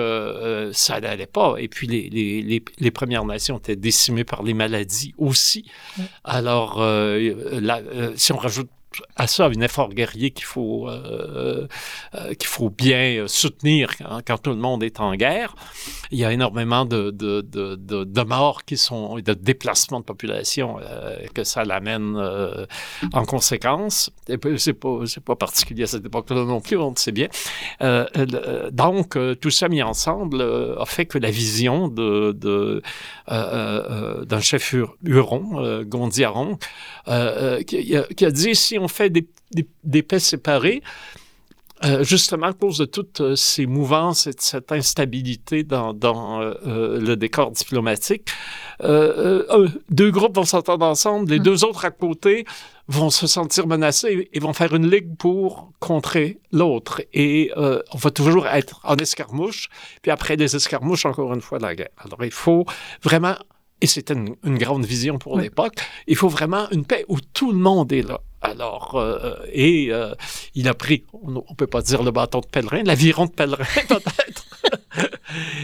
ça 0.73 0.99
n'allait 0.99 1.25
pas 1.27 1.55
et 1.59 1.67
puis 1.67 1.87
les 1.87 2.09
les, 2.09 2.41
les, 2.41 2.63
les 2.77 2.91
premiers 2.91 3.10
Premières 3.11 3.25
Nations 3.25 3.57
étaient 3.57 3.75
décimées 3.75 4.23
par 4.23 4.41
les 4.41 4.53
maladies 4.53 5.13
aussi. 5.17 5.65
Alors, 6.23 6.81
euh, 6.81 7.19
euh, 7.51 8.13
si 8.15 8.31
on 8.31 8.37
rajoute 8.37 8.69
à 9.15 9.27
ça 9.27 9.45
un 9.45 9.61
effort 9.61 9.89
guerrier 9.89 10.31
qu'il 10.31 10.45
faut 10.45 10.87
euh, 10.89 11.67
euh, 12.15 12.33
qu'il 12.33 12.47
faut 12.47 12.69
bien 12.69 13.25
soutenir 13.27 13.91
quand, 14.25 14.37
tout 14.37 14.49
le 14.49 14.57
monde 14.57 14.83
est 14.83 14.99
en 14.99 15.15
guerre. 15.15 15.55
Il 16.11 16.19
y 16.19 16.25
a 16.25 16.31
énormément 16.31 16.85
de, 16.85 17.11
de, 17.11 17.41
de, 17.41 17.75
de, 17.75 18.21
morts 18.23 18.65
qui 18.65 18.77
sont 18.77 19.15
de 19.19 19.33
déplacements 19.33 19.99
de 19.99 20.05
population 20.05 20.77
euh, 20.81 21.17
que 21.33 21.43
ça 21.43 21.63
l'amène 21.63 22.15
euh, 22.17 22.65
en 23.13 23.25
conséquence. 23.25 24.11
Et 24.27 24.37
c'est 24.57 24.73
pas 24.73 24.99
pas 25.25 25.35
particulier 25.35 25.83
à 25.83 25.87
cette 25.87 26.05
époque-là 26.05 26.43
non 26.43 26.61
plus, 26.61 26.77
on 26.77 26.89
le 26.89 26.95
sait 26.97 27.11
bien. 27.11 27.27
Euh, 27.81 28.05
donc 28.71 29.17
tout 29.39 29.51
ça 29.51 29.69
mis 29.69 29.81
ensemble 29.83 30.41
a 30.41 30.85
fait 30.85 31.05
que 31.05 31.17
la 31.17 31.31
vision 31.31 31.87
de, 31.87 32.81
d'un 33.27 34.41
chef 34.41 34.75
huron, 35.05 35.83
Gondiaron, 35.83 36.57
qui, 37.67 37.95
qui 38.17 38.25
a 38.25 38.31
dit 38.31 38.55
si 38.55 38.79
on 38.81 38.87
fait 38.87 39.09
des, 39.09 39.27
des, 39.83 40.03
paix 40.03 40.19
séparées, 40.19 40.81
euh, 41.83 42.03
justement 42.03 42.47
à 42.47 42.53
cause 42.53 42.77
de 42.77 42.85
toutes 42.85 43.21
euh, 43.21 43.35
ces 43.35 43.65
mouvances 43.65 44.27
et 44.27 44.33
de 44.33 44.39
cette 44.41 44.71
instabilité 44.71 45.63
dans, 45.63 45.93
dans 45.93 46.39
euh, 46.41 46.99
le 46.99 47.15
décor 47.15 47.51
diplomatique. 47.51 48.29
deux 48.79 50.11
groupes 50.11 50.35
vont 50.35 50.45
s'entendre 50.45 50.85
ensemble, 50.85 51.31
les 51.31 51.39
mm. 51.39 51.43
deux 51.43 51.63
autres 51.63 51.85
à 51.85 51.91
côté 51.91 52.45
vont 52.87 53.09
se 53.09 53.25
sentir 53.25 53.67
menacés 53.67 54.29
et 54.31 54.39
vont 54.39 54.53
faire 54.53 54.75
une 54.75 54.89
ligue 54.89 55.15
pour 55.17 55.71
contrer 55.79 56.39
l'autre. 56.51 57.01
Et 57.13 57.51
on 57.55 57.97
va 57.97 58.11
toujours 58.11 58.47
être 58.47 58.81
en 58.83 58.95
escarmouche, 58.97 59.69
puis 60.01 60.11
après 60.11 60.35
les 60.35 60.55
escarmouches, 60.55 61.05
encore 61.05 61.33
une 61.33 61.41
fois, 61.41 61.57
la 61.57 61.73
guerre. 61.73 61.87
Alors 62.03 62.25
il 62.25 62.31
faut 62.31 62.65
vraiment 63.01 63.35
et 63.81 63.87
c'était 63.87 64.13
une, 64.13 64.35
une, 64.43 64.57
grande 64.57 64.85
vision 64.85 65.17
pour 65.17 65.39
l'époque, 65.39 65.75
il 66.07 66.15
faut 66.15 66.29
vraiment 66.29 66.69
une 66.71 66.85
paix 66.85 67.03
où 67.07 67.19
tout 67.19 67.51
le 67.51 67.57
monde 67.57 67.91
est 67.91 68.07
là. 68.07 68.21
Alors, 68.41 68.95
euh, 68.95 69.35
et 69.51 69.87
euh, 69.91 70.13
il 70.55 70.67
a 70.67 70.73
pris, 70.73 71.05
on 71.13 71.31
ne 71.31 71.55
peut 71.55 71.67
pas 71.67 71.81
dire 71.81 72.01
le 72.01 72.11
bâton 72.11 72.39
de 72.39 72.47
pèlerin, 72.47 72.83
l'aviron 72.83 73.25
de 73.25 73.31
pèlerin 73.31 73.63
peut-être. 73.87 74.45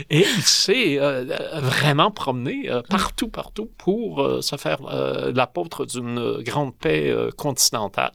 Et 0.09 0.19
il 0.19 0.43
s'est 0.43 0.99
euh, 0.99 1.25
vraiment 1.61 2.11
promené 2.11 2.69
partout, 2.89 3.27
partout 3.27 3.69
pour 3.77 4.41
se 4.41 4.55
faire 4.55 4.81
l'apôtre 5.33 5.85
d'une 5.85 6.41
grande 6.41 6.75
paix 6.75 7.13
continentale. 7.37 8.11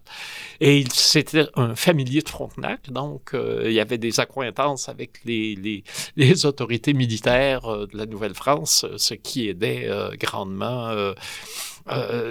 Et 0.60 0.78
il 0.78 0.92
c'était 0.92 1.46
un 1.54 1.74
familier 1.74 2.22
de 2.22 2.28
Frontenac, 2.28 2.90
donc 2.90 3.34
il 3.34 3.72
y 3.72 3.80
avait 3.80 3.98
des 3.98 4.20
accointances 4.20 4.88
avec 4.88 5.20
les 5.24 6.46
autorités 6.46 6.92
militaires 6.92 7.62
de 7.62 7.96
la 7.96 8.06
Nouvelle-France, 8.06 8.86
ce 8.96 9.14
qui 9.14 9.48
aidait 9.48 9.88
grandement, 10.18 10.90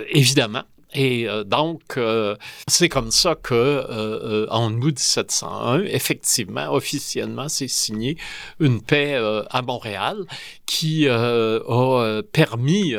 évidemment. 0.09 0.63
Et 0.93 1.27
euh, 1.27 1.43
donc, 1.43 1.81
euh, 1.97 2.35
c'est 2.67 2.89
comme 2.89 3.11
ça 3.11 3.35
que, 3.35 3.53
euh, 3.53 4.45
en 4.49 4.73
août 4.73 4.99
1701, 4.99 5.83
effectivement, 5.83 6.71
officiellement, 6.73 7.47
c'est 7.47 7.67
signé 7.67 8.17
une 8.59 8.81
paix 8.81 9.15
à 9.49 9.61
Montréal 9.61 10.17
qui 10.65 11.07
a 11.07 12.21
permis 12.31 12.93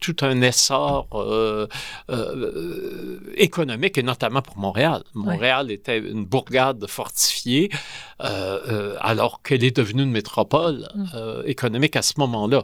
tout 0.00 0.16
un 0.20 0.40
essor 0.42 1.08
économique, 3.36 3.98
et 3.98 4.02
notamment 4.02 4.42
pour 4.42 4.58
Montréal. 4.58 5.02
Montréal 5.14 5.70
était 5.70 5.98
une 5.98 6.24
bourgade 6.24 6.86
fortifiée, 6.86 7.70
alors 8.18 9.42
qu'elle 9.42 9.64
est 9.64 9.76
devenue 9.76 10.02
une 10.02 10.10
métropole 10.10 10.88
mmh. 10.94 11.42
économique 11.46 11.96
à 11.96 12.02
ce 12.02 12.14
moment-là. 12.18 12.62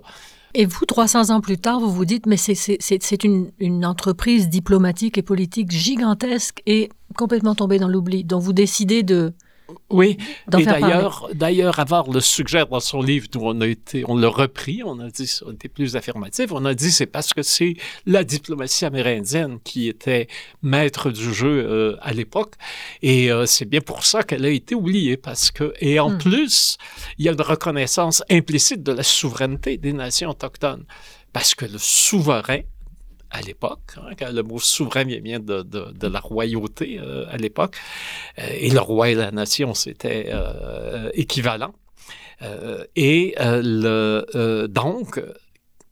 Et 0.55 0.67
vous, 0.67 0.85
300 0.85 1.31
ans 1.31 1.41
plus 1.41 1.59
tard, 1.59 1.81
vous 1.81 1.91
vous 1.91 2.05
dites, 2.05 2.27
mais 2.27 2.37
c'est 2.37 3.25
une, 3.25 3.51
une 3.59 3.87
entreprise 3.87 4.49
diplomatique 4.49 5.17
et 5.19 5.23
politique 5.23 5.71
gigantesque 5.71 6.61
et 6.67 6.89
complètement 7.17 7.55
tombée 7.55 7.79
dans 7.79 7.89
l'oubli. 7.89 8.25
Donc 8.25 8.43
vous 8.43 8.53
décidez 8.53 9.03
de, 9.03 9.33
oui, 9.91 10.17
et 10.59 10.65
d'ailleurs, 10.65 11.29
d'ailleurs, 11.35 11.85
le 12.13 12.21
suggère 12.21 12.67
dans 12.67 12.81
son 12.81 13.03
livre, 13.03 13.27
où 13.37 13.49
on 13.49 13.61
a 13.61 13.67
été, 13.67 14.05
on 14.07 14.17
l'a 14.17 14.29
repris, 14.29 14.83
on 14.85 14.99
a 15.01 15.09
dit, 15.09 15.31
on 15.47 15.53
était 15.53 15.69
plus 15.69 15.97
affirmatif, 15.97 16.53
on 16.53 16.65
a 16.65 16.75
dit 16.75 16.91
c'est 16.91 17.07
parce 17.07 17.33
que 17.33 17.43
c'est 17.43 17.75
la 18.07 18.25
diplomatie 18.25 18.85
amérindienne 18.85 19.59
qui 19.65 19.89
était 19.89 20.29
maître 20.63 21.11
du 21.11 21.33
jeu 21.35 21.65
euh, 21.67 21.97
à 22.01 22.13
l'époque, 22.13 22.55
et 23.03 23.31
euh, 23.31 23.47
c'est 23.47 23.65
bien 23.65 23.81
pour 23.81 24.05
ça 24.05 24.23
qu'elle 24.23 24.45
a 24.45 24.51
été 24.51 24.75
oubliée, 24.75 25.17
parce 25.17 25.51
que, 25.51 25.75
et 25.81 25.99
en 26.01 26.11
hmm. 26.11 26.19
plus, 26.19 26.79
il 27.19 27.25
y 27.25 27.29
a 27.29 27.33
une 27.33 27.41
reconnaissance 27.41 28.23
implicite 28.31 28.83
de 28.83 28.93
la 28.93 29.03
souveraineté 29.03 29.77
des 29.77 29.93
nations 29.93 30.31
autochtones, 30.31 30.85
parce 31.33 31.55
que 31.55 31.65
le 31.65 31.79
souverain 31.79 32.61
à 33.31 33.41
l'époque, 33.41 33.95
hein, 33.97 34.11
quand 34.19 34.33
le 34.33 34.43
mot 34.43 34.59
souverain 34.59 35.05
vient 35.05 35.41
de, 35.41 35.63
de, 35.63 35.93
de 35.93 36.07
la 36.07 36.21
royauté 36.21 36.99
euh, 36.99 37.25
à 37.31 37.37
l'époque, 37.37 37.77
euh, 38.39 38.49
et 38.51 38.71
le 38.71 38.81
roi 38.81 39.11
et 39.11 39.15
la 39.15 39.31
nation, 39.31 39.75
c'était 39.75 40.31
euh, 40.33 41.11
équivalent. 41.15 41.73
et 42.97 43.35
le, 43.39 44.67
donc, 44.67 45.23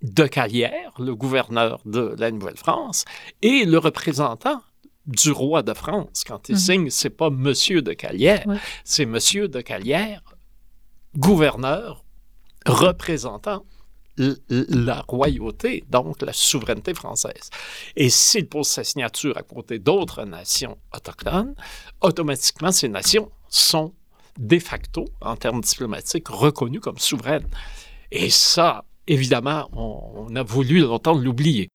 de 0.02 0.26
Calière, 0.26 0.92
le 0.98 1.14
gouverneur 1.14 1.80
de 1.84 2.14
la 2.18 2.30
Nouvelle-France, 2.30 3.04
et 3.42 3.64
le 3.64 3.78
représentant 3.78 4.62
du 5.06 5.30
roi 5.30 5.62
de 5.62 5.74
France. 5.74 6.24
Quand 6.26 6.48
il 6.48 6.54
mm-hmm. 6.54 6.58
signe, 6.58 6.90
c'est 6.90 7.10
pas 7.10 7.30
Monsieur 7.30 7.82
de 7.82 7.92
Calière, 7.92 8.44
c'est 8.84 9.06
Monsieur 9.06 9.48
de 9.48 9.60
Calière, 9.60 10.22
gouverneur, 11.16 12.04
représentant 12.66 13.64
la 14.48 15.04
royauté, 15.06 15.84
donc 15.88 16.22
la 16.22 16.32
souveraineté 16.32 16.94
française. 16.94 17.50
Et 17.96 18.10
s'il 18.10 18.48
pose 18.48 18.68
sa 18.68 18.84
signature 18.84 19.36
à 19.36 19.42
côté 19.42 19.78
d'autres 19.78 20.24
nations 20.24 20.78
autochtones, 20.94 21.54
automatiquement, 22.00 22.72
ces 22.72 22.88
nations 22.88 23.30
sont 23.48 23.92
de 24.38 24.58
facto, 24.58 25.04
en 25.20 25.36
termes 25.36 25.60
diplomatiques, 25.60 26.28
reconnues 26.28 26.80
comme 26.80 26.98
souveraines. 26.98 27.48
Et 28.10 28.30
ça, 28.30 28.84
évidemment, 29.06 29.68
on, 29.72 30.34
a 30.36 30.42
voulu 30.42 30.80
longtemps 30.80 31.14
l'oublier. 31.14 31.68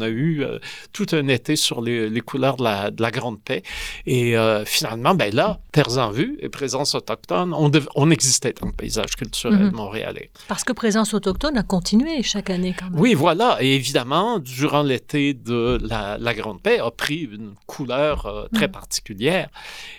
On 0.00 0.02
a 0.02 0.08
eu 0.08 0.42
euh, 0.42 0.58
tout 0.92 1.06
un 1.12 1.28
été 1.28 1.56
sur 1.56 1.82
les, 1.82 2.20
couleurs 2.20 2.56
de 2.56 2.64
la, 2.64 2.90
de 2.90 3.02
la, 3.02 3.10
Grande 3.10 3.40
Paix. 3.42 3.62
Et 4.06 4.36
euh, 4.36 4.64
finalement, 4.64 5.14
ben 5.14 5.34
là, 5.34 5.60
Terres 5.72 5.98
en 5.98 6.10
vue 6.10 6.38
et 6.40 6.48
présence 6.48 6.94
autochtone, 6.94 7.52
on, 7.54 7.70
on 7.94 8.10
existait 8.10 8.54
dans 8.58 8.66
le 8.66 8.72
paysage 8.72 9.16
culturel 9.16 9.58
mhm. 9.58 9.72
montréalais. 9.72 10.30
Parce 10.48 10.64
que 10.64 10.72
présence 10.72 11.12
autochtone 11.14 11.56
a 11.56 11.62
continué 11.62 12.22
chaque 12.22 12.50
année 12.50 12.74
quand 12.78 12.90
même. 12.90 13.00
Oui, 13.00 13.14
voilà. 13.14 13.58
Et 13.60 13.74
évidemment, 13.74 14.38
durant 14.38 14.82
l'été 14.82 15.34
de 15.34 15.78
la, 15.82 16.16
la, 16.18 16.34
Grande 16.34 16.62
Paix, 16.62 16.78
a 16.78 16.90
pris 16.90 17.28
une 17.30 17.54
couleur 17.66 18.26
euh, 18.26 18.46
très 18.54 18.66
mhm. 18.66 18.72
particulière. 18.72 19.48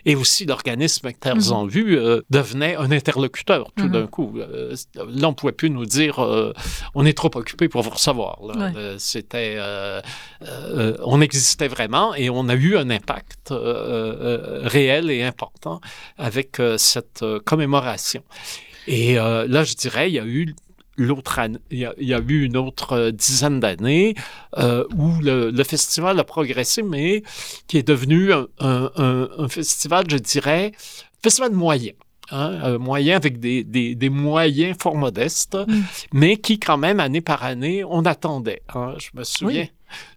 Et 0.05 0.15
aussi, 0.15 0.46
l'organisme 0.46 1.12
Terres 1.20 1.36
mhm. 1.36 1.51
en 1.51 1.65
vue 1.65 2.00
devenait 2.29 2.75
un 2.75 2.91
interlocuteur 2.91 3.72
tout 3.75 3.88
d'un 3.88 4.08
coup. 4.08 4.34
là, 4.38 5.27
on 5.27 5.29
ne 5.29 5.36
pouvait 5.36 5.51
plus 5.51 5.70
nous 5.70 5.86
dire 5.86 6.20
on 6.96 7.05
est 7.05 7.13
trop 7.17 7.31
occupé 7.36 7.67
pour 7.67 7.81
vous 7.81 7.89
recevoir. 7.89 8.39
C'était, 8.98 9.58
on 11.03 11.21
existait 11.21 11.67
vraiment 11.67 12.13
et 12.15 12.29
on 12.29 12.50
a 12.50 12.55
eu 12.55 12.77
un 12.77 12.89
impact 12.89 13.51
réel 13.51 15.10
et 15.10 15.24
important 15.24 15.81
avec 16.17 16.62
cette 16.77 17.24
commémoration. 17.45 18.24
Et 18.88 19.15
là, 19.15 19.63
je 19.63 19.75
dirais, 19.75 20.10
il 20.10 20.13
y 20.13 20.19
a 20.19 20.25
eu 20.25 20.53
l'autre 20.98 21.39
il, 21.71 21.79
y 21.79 22.13
a, 22.13 22.19
eu 22.19 22.43
une 22.43 22.57
autre 22.57 23.12
dizaine 23.12 23.60
d'années 23.60 24.15
où 24.57 25.13
le, 25.21 25.63
festival 25.63 26.19
a 26.19 26.24
progressé, 26.24 26.83
mais 26.83 27.24
qui 27.67 27.77
est 27.77 27.88
devenu 27.88 28.31
un, 28.33 28.48
un 28.60 29.48
festival, 29.48 30.05
je 30.10 30.17
dirais, 30.17 30.71
festival 31.21 31.51
moyen. 31.51 31.93
Hein, 32.32 32.78
moyen 32.78 33.18
avec 33.18 33.40
des, 33.40 33.64
des, 33.64 33.94
des, 33.94 34.10
moyens 34.10 34.78
fort 34.82 34.96
modestes, 34.96 35.56
mm. 35.56 35.82
mais 36.14 36.38
qui 36.38 36.60
quand 36.60 36.78
même, 36.78 37.00
année 37.00 37.22
par 37.22 37.44
année, 37.44 37.84
on 37.84 38.06
attendait. 38.06 38.62
Hein. 38.74 38.96
Je 39.00 39.10
me 39.14 39.24
souviens. 39.24 39.68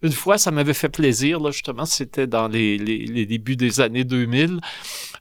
Une 0.02 0.12
fois, 0.12 0.38
ça 0.38 0.50
m'avait 0.50 0.74
fait 0.74 0.88
plaisir, 0.88 1.40
là, 1.40 1.50
justement, 1.50 1.84
c'était 1.84 2.26
dans 2.26 2.48
les, 2.48 2.78
les, 2.78 3.06
les, 3.06 3.26
débuts 3.26 3.56
des 3.56 3.80
années 3.80 4.04
2000. 4.04 4.60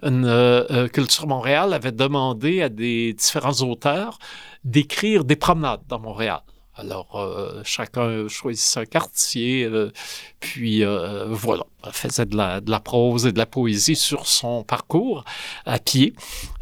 Une, 0.03 0.25
euh, 0.25 0.63
euh, 0.69 0.87
Culture 0.87 1.27
Montréal 1.27 1.73
avait 1.73 1.91
demandé 1.91 2.61
à 2.61 2.69
des 2.69 3.13
différents 3.13 3.61
auteurs 3.61 4.19
d'écrire 4.63 5.23
des 5.23 5.35
promenades 5.35 5.81
dans 5.87 5.99
Montréal. 5.99 6.41
Alors, 6.75 7.15
euh, 7.15 7.61
chacun 7.63 8.27
choisissait 8.27 8.79
un 8.79 8.85
quartier, 8.85 9.65
euh, 9.65 9.91
puis 10.39 10.83
euh, 10.83 11.27
voilà, 11.29 11.65
faisait 11.91 12.25
de 12.25 12.35
la, 12.35 12.61
de 12.61 12.71
la, 12.71 12.79
prose 12.79 13.27
et 13.27 13.31
de 13.31 13.37
la 13.37 13.45
poésie 13.45 13.95
sur 13.95 14.25
son 14.25 14.63
parcours 14.63 15.23
à 15.65 15.77
pied. 15.77 16.13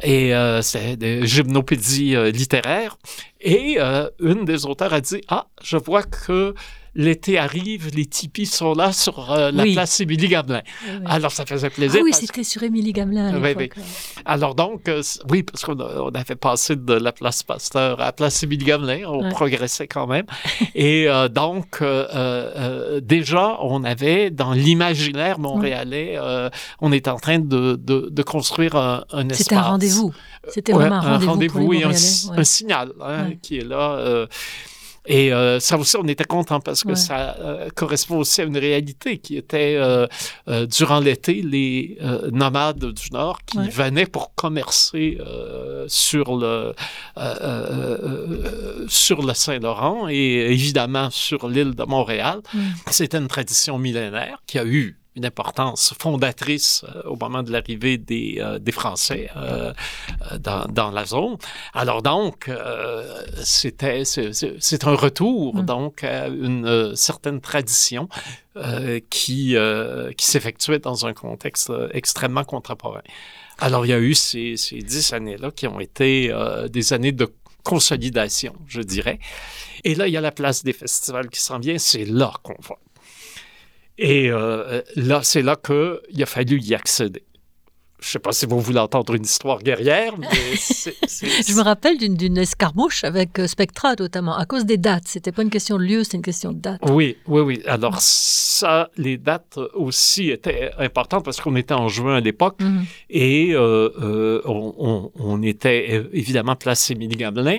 Et 0.02 0.32
c'est 0.60 0.96
des 0.96 1.26
gymnopédies 1.26 2.16
littéraires. 2.30 2.98
Et 3.40 3.78
une 4.20 4.44
des 4.44 4.66
auteurs 4.66 4.92
a 4.92 5.00
dit, 5.00 5.22
ah, 5.28 5.46
je 5.62 5.76
vois 5.78 6.02
que 6.02 6.54
l'été 6.94 7.38
arrive, 7.38 7.90
les 7.94 8.06
tipis 8.06 8.46
sont 8.46 8.74
là 8.74 8.92
sur 8.92 9.32
euh, 9.32 9.50
la 9.50 9.64
place 9.64 10.00
Émilie 10.00 10.28
Gamelin. 10.28 10.62
Alors, 11.06 11.32
ça 11.32 11.46
faisait 11.46 11.70
plaisir. 11.70 12.00
Ah 12.00 12.04
oui, 12.04 12.12
c'était 12.12 12.44
sur 12.44 12.62
Émilie 12.62 12.92
Gamelin 12.92 13.34
à 13.34 13.38
l'époque. 13.38 13.74
Alors 14.24 14.54
donc, 14.54 14.88
euh, 14.88 15.02
oui, 15.30 15.42
parce 15.42 15.64
qu'on 15.64 15.78
avait 15.78 16.36
passé 16.36 16.76
de 16.76 16.94
la 16.94 17.12
place 17.12 17.42
Pasteur 17.42 18.00
à 18.00 18.06
la 18.06 18.12
place 18.12 18.42
Émilie 18.42 18.66
Gamelin, 18.66 19.06
on 19.06 19.30
progressait 19.30 19.86
quand 19.86 20.06
même. 20.06 20.26
Et 20.74 21.08
euh, 21.08 21.28
donc, 21.28 21.82
déjà, 23.02 23.58
on 23.60 23.84
avait 23.84 24.30
dans 24.30 24.52
l'imaginaire 24.52 25.38
montréalais, 25.38 26.18
on 26.80 26.92
était 26.92 27.10
en 27.10 27.18
train 27.18 27.38
de, 27.38 27.76
de, 27.76 28.22
construire 28.22 28.76
un, 28.76 29.04
un 29.12 29.28
espace. 29.28 29.38
C'était 29.38 29.54
un 29.56 29.62
rendez-vous. 29.62 30.12
C'était 30.48 30.72
vraiment 30.72 30.96
un 30.96 31.18
rendez-vous. 31.18 31.72
et 31.72 31.84
un, 31.84 31.92
signal 32.44 32.92
hein, 33.00 33.30
qui 33.40 33.58
est 33.58 33.64
là. 33.64 34.26
Et 35.06 35.32
euh, 35.32 35.58
ça 35.58 35.76
aussi, 35.76 35.96
on 35.96 36.06
était 36.06 36.24
content 36.24 36.60
parce 36.60 36.84
que 36.84 36.94
ça 36.94 37.36
euh, 37.40 37.68
correspond 37.74 38.18
aussi 38.18 38.40
à 38.40 38.44
une 38.44 38.56
réalité 38.56 39.18
qui 39.18 39.36
était 39.36 39.74
euh, 39.76 40.06
durant 40.66 41.00
l'été 41.00 41.42
les 41.42 41.98
nomades 42.30 42.92
du 42.92 43.10
Nord 43.10 43.40
qui 43.44 43.58
venaient 43.68 44.06
pour 44.06 44.34
commercer 44.34 45.18
sur 45.88 46.36
le 46.36 46.74
sur 48.88 49.22
le 49.22 49.34
Saint-Laurent 49.34 50.08
et 50.08 50.52
évidemment 50.52 51.10
sur 51.10 51.48
l'île 51.48 51.74
de 51.74 51.84
Montréal. 51.84 52.40
C'était 52.90 53.18
une 53.18 53.28
tradition 53.28 53.78
millénaire 53.78 54.42
qui 54.46 54.58
a 54.58 54.64
eu 54.64 55.01
une 55.14 55.26
importance 55.26 55.94
fondatrice 55.98 56.84
euh, 56.84 57.02
au 57.04 57.16
moment 57.16 57.42
de 57.42 57.52
l'arrivée 57.52 57.98
des, 57.98 58.36
euh, 58.38 58.58
des 58.58 58.72
Français 58.72 59.30
euh, 59.36 59.72
dans, 60.40 60.66
dans, 60.66 60.90
la 60.90 61.04
zone. 61.04 61.36
Alors 61.74 62.02
donc, 62.02 62.50
c'était 63.42 64.04
c'est 64.04 64.84
un 64.84 64.94
retour 64.94 65.56
mm. 65.56 65.64
donc 65.64 66.04
à 66.04 66.28
une 66.28 66.94
certaine 66.96 67.40
tradition 67.40 68.08
qui 69.10 69.56
qui 70.16 70.26
s'effectuait 70.26 70.78
dans 70.78 71.06
un 71.06 71.14
contexte 71.14 71.72
extrêmement 71.92 72.44
contemporain. 72.44 73.02
Alors 73.58 73.86
il 73.86 73.90
y 73.90 73.94
a 73.94 73.98
eu 73.98 74.14
ces, 74.14 74.56
ces 74.56 74.78
dix 74.78 75.12
années-là 75.12 75.50
qui 75.50 75.66
ont 75.66 75.80
été 75.80 76.32
des 76.70 76.92
années 76.92 77.12
de 77.12 77.32
consolidation, 77.62 78.54
je 78.66 78.82
dirais. 78.82 79.18
Et 79.84 79.94
là, 79.94 80.06
il 80.06 80.12
y 80.12 80.16
a 80.16 80.20
la 80.20 80.32
place 80.32 80.64
des 80.64 80.72
festivals 80.72 81.28
qui 81.28 81.40
s'en 81.40 81.58
vient. 81.58 81.78
C'est 81.78 82.04
là 82.04 82.32
qu'on 82.42 82.56
voit 82.60 82.80
et 83.98 84.30
euh, 84.30 84.82
là, 84.96 85.20
c'est 85.22 85.42
là 85.42 85.56
qu'il 85.56 86.22
a 86.22 86.26
fallu 86.26 86.60
y 86.60 86.74
accéder. 86.74 87.24
Je 88.00 88.08
ne 88.08 88.12
sais 88.12 88.18
pas 88.18 88.32
si 88.32 88.46
vous 88.46 88.58
voulez 88.58 88.80
entendre 88.80 89.14
une 89.14 89.22
histoire 89.22 89.62
guerrière, 89.62 90.18
mais 90.18 90.26
c'est... 90.56 90.92
Je 91.06 91.54
me 91.54 91.62
rappelle 91.62 91.98
d'une 91.98 92.36
escarmouche 92.36 93.04
avec 93.04 93.38
euh, 93.38 93.46
Spectra, 93.46 93.94
notamment, 93.96 94.36
à 94.36 94.44
cause 94.44 94.64
des 94.64 94.76
dates. 94.76 95.04
C'était 95.06 95.30
pas 95.30 95.42
une 95.42 95.50
question 95.50 95.78
de 95.78 95.84
lieu, 95.84 96.02
c'est 96.02 96.16
une 96.16 96.22
question 96.22 96.50
de 96.50 96.58
date. 96.58 96.80
Oui, 96.90 97.16
oui, 97.28 97.40
oui. 97.42 97.62
Alors 97.64 97.98
ça, 98.00 98.90
les 98.96 99.18
dates 99.18 99.56
aussi 99.74 100.30
étaient 100.30 100.72
importantes 100.78 101.24
parce 101.24 101.40
qu'on 101.40 101.54
était 101.54 101.74
en 101.74 101.86
juin 101.86 102.16
à 102.16 102.20
l'époque 102.20 102.60
mhm. 102.60 102.84
et 103.08 103.50
euh, 103.54 104.40
on, 104.46 105.12
on, 105.14 105.42
était 105.42 106.04
évidemment 106.12 106.56
place 106.56 106.90
Émilie 106.90 107.16
Gamelin 107.16 107.58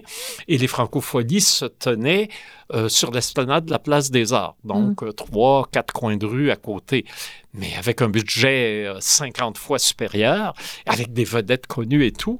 et 0.49 0.57
les 0.57 0.67
francophonies 0.67 1.41
se 1.41 1.65
tenaient 1.65 2.27
euh, 2.73 2.89
sur 2.89 3.11
l'esplanade 3.11 3.65
de 3.65 3.71
la 3.71 3.77
place 3.77 4.09
des 4.09 4.33
Arts. 4.33 4.55
Donc, 4.63 5.03
mm. 5.03 5.05
euh, 5.05 5.11
trois, 5.11 5.67
quatre 5.71 5.93
coins 5.93 6.17
de 6.17 6.25
rue 6.25 6.49
à 6.49 6.55
côté, 6.55 7.05
mais 7.53 7.75
avec 7.75 8.01
un 8.01 8.09
budget 8.09 8.91
50 8.99 9.55
euh, 9.55 9.59
fois 9.59 9.77
supérieur, 9.77 10.55
avec 10.87 11.13
des 11.13 11.23
vedettes 11.23 11.67
connues 11.67 12.03
et 12.03 12.11
tout. 12.11 12.39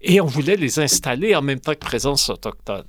Et 0.00 0.20
on 0.20 0.26
voulait 0.26 0.54
les 0.54 0.78
installer 0.78 1.34
en 1.34 1.42
même 1.42 1.58
temps 1.58 1.72
que 1.72 1.78
présence 1.78 2.30
autochtone. 2.30 2.84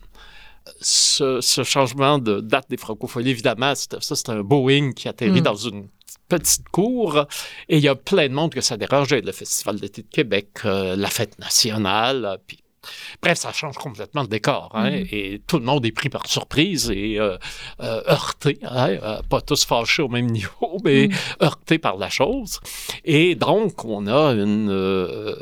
Ce, 0.81 1.41
changement 1.41 2.19
de 2.19 2.41
date 2.41 2.69
des 2.69 2.77
francophonies, 2.77 3.31
évidemment, 3.31 3.73
ça, 3.73 3.99
c'était 3.99 4.31
un 4.31 4.43
Boeing 4.43 4.91
qui 4.91 5.07
atterrit 5.07 5.41
mm. 5.41 5.45
dans 5.45 5.55
une 5.55 5.87
petite 6.29 6.69
cour 6.69 7.25
et 7.69 7.77
il 7.77 7.83
y 7.83 7.87
a 7.87 7.95
plein 7.95 8.27
de 8.27 8.33
monde 8.33 8.53
que 8.53 8.61
ça 8.61 8.77
dérangeait. 8.77 9.21
Le 9.21 9.31
Festival 9.31 9.79
d'été 9.79 10.03
de 10.03 10.09
Québec, 10.09 10.59
la 10.63 11.09
fête 11.09 11.39
nationale, 11.39 12.37
puis 12.45 12.62
Bref, 13.21 13.37
ça 13.37 13.51
change 13.51 13.77
complètement 13.77 14.21
le 14.21 14.27
décor. 14.27 14.71
Hein, 14.73 14.91
mm-hmm. 14.91 15.07
Et 15.11 15.41
tout 15.45 15.59
le 15.59 15.65
monde 15.65 15.85
est 15.85 15.91
pris 15.91 16.09
par 16.09 16.27
surprise 16.27 16.91
et 16.93 17.19
euh, 17.19 17.37
euh, 17.81 18.01
heurté. 18.07 18.59
Hein, 18.63 18.89
euh, 19.03 19.21
pas 19.29 19.41
tous 19.41 19.65
fâchés 19.65 20.01
au 20.01 20.09
même 20.09 20.27
niveau, 20.27 20.77
mais 20.83 21.07
mm. 21.07 21.43
heurté 21.43 21.77
par 21.77 21.97
la 21.97 22.09
chose. 22.09 22.59
Et 23.05 23.35
donc, 23.35 23.83
on 23.85 24.07
a 24.07 24.31
une 24.31 24.69
euh, 24.69 25.35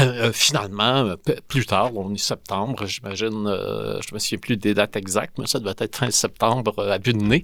euh, 0.00 0.32
finalement, 0.32 1.04
euh, 1.04 1.16
plus 1.48 1.66
tard, 1.66 1.94
on 1.94 2.14
est 2.14 2.18
septembre, 2.18 2.86
j'imagine, 2.86 3.44
je 3.46 4.14
me 4.14 4.18
souviens 4.18 4.38
plus 4.38 4.56
des 4.56 4.72
dates 4.72 4.96
exactes, 4.96 5.38
mais 5.38 5.46
ça 5.46 5.58
doit 5.58 5.74
être 5.78 5.96
fin 5.96 6.10
septembre 6.10 6.74
à 6.90 6.98
but 6.98 7.16
de 7.16 7.22
nez, 7.22 7.42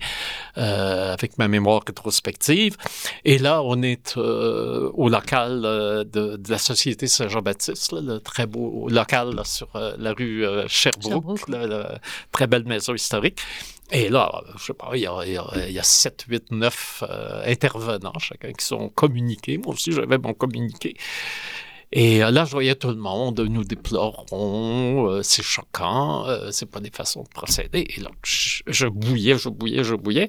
avec 0.55 1.37
ma 1.39 1.49
mémoire 1.49 1.83
rétrospective. 1.87 2.77
Et 3.25 3.39
là, 3.39 3.63
on 3.63 3.83
est 3.83 4.17
au 4.17 5.09
local 5.09 5.61
de, 6.11 6.41
la 6.49 6.59
Société 6.59 7.07
Saint-Jean-Baptiste, 7.07 7.93
le 7.93 8.19
très 8.19 8.47
beau 8.47 8.89
local 8.89 9.41
sur 9.45 9.69
la 9.75 10.13
rue 10.13 10.45
Sherbrooke, 10.69 11.49
la 11.49 11.99
très 12.33 12.47
belle 12.47 12.65
maison 12.65 12.95
historique. 12.95 13.41
Et 13.91 14.11
là, 14.11 14.43
je 14.59 14.65
sais 14.65 14.75
pas, 14.75 14.91
il 14.95 15.01
y 15.01 15.07
a, 15.07 15.25
il 15.25 15.73
y 15.73 15.79
a, 15.79 15.83
7, 15.83 16.27
8, 16.29 16.51
9 16.51 17.05
intervenants, 17.47 18.19
chacun 18.19 18.53
qui 18.53 18.65
sont 18.65 18.91
communiqués. 18.91 19.59
Moi 19.59 19.75
aussi, 19.75 19.93
j'avais 19.93 20.19
mon 20.19 20.35
communiqué. 20.35 20.95
Et 21.91 22.19
là, 22.19 22.45
je 22.45 22.51
voyais 22.51 22.75
tout 22.75 22.89
le 22.89 22.97
monde, 22.97 23.41
nous 23.41 23.65
déplorons, 23.65 25.09
euh, 25.09 25.23
c'est 25.23 25.43
choquant, 25.43 26.27
euh, 26.27 26.51
c'est 26.51 26.71
pas 26.71 26.81
des 26.81 26.91
façons 26.91 27.23
de 27.23 27.29
procéder. 27.29 27.87
Et 27.97 28.01
là, 28.01 28.11
je, 28.23 28.87
bouillais, 28.87 29.39
je 29.39 29.49
bouillais, 29.49 29.85
je 29.85 29.95
bouillais. 29.95 30.29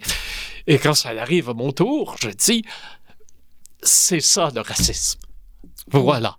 Et 0.68 0.78
quand 0.78 0.94
ça 0.94 1.10
arrive 1.10 1.50
à 1.50 1.54
mon 1.54 1.72
tour, 1.74 2.16
je 2.22 2.30
dis, 2.30 2.64
c'est 3.82 4.22
ça 4.22 4.52
le 4.56 4.62
racisme. 4.62 5.20
Voilà. 5.92 6.38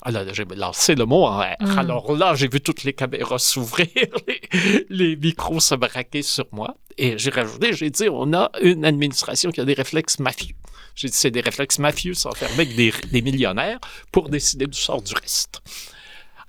Alors, 0.00 0.22
j'ai 0.32 0.44
lancé 0.56 0.94
le 0.94 1.04
mot 1.04 1.24
en 1.26 1.40
l'air. 1.40 1.56
Mm. 1.60 1.78
Alors 1.78 2.16
là, 2.16 2.34
j'ai 2.34 2.48
vu 2.48 2.60
toutes 2.60 2.82
les 2.82 2.94
caméras 2.94 3.38
s'ouvrir, 3.38 3.86
les, 4.26 4.40
les, 4.88 5.16
micros 5.16 5.60
se 5.60 5.74
braquer 5.74 6.22
sur 6.22 6.46
moi. 6.50 6.76
Et 6.96 7.18
j'ai 7.18 7.30
rajouté, 7.30 7.74
j'ai 7.74 7.90
dit, 7.90 8.08
on 8.10 8.32
a 8.32 8.50
une 8.62 8.86
administration 8.86 9.50
qui 9.50 9.60
a 9.60 9.64
des 9.66 9.74
réflexes 9.74 10.18
mafieux. 10.18 10.56
J'ai 10.94 11.08
dit, 11.08 11.16
c'est 11.16 11.30
des 11.30 11.40
réflexes 11.40 11.78
mafieux 11.78 12.14
s'enfermer 12.14 12.54
avec 12.54 12.74
des, 12.76 12.92
des 13.10 13.22
millionnaires 13.22 13.78
pour 14.12 14.28
décider 14.28 14.66
du 14.66 14.78
sort 14.78 15.02
du 15.02 15.14
reste. 15.14 15.60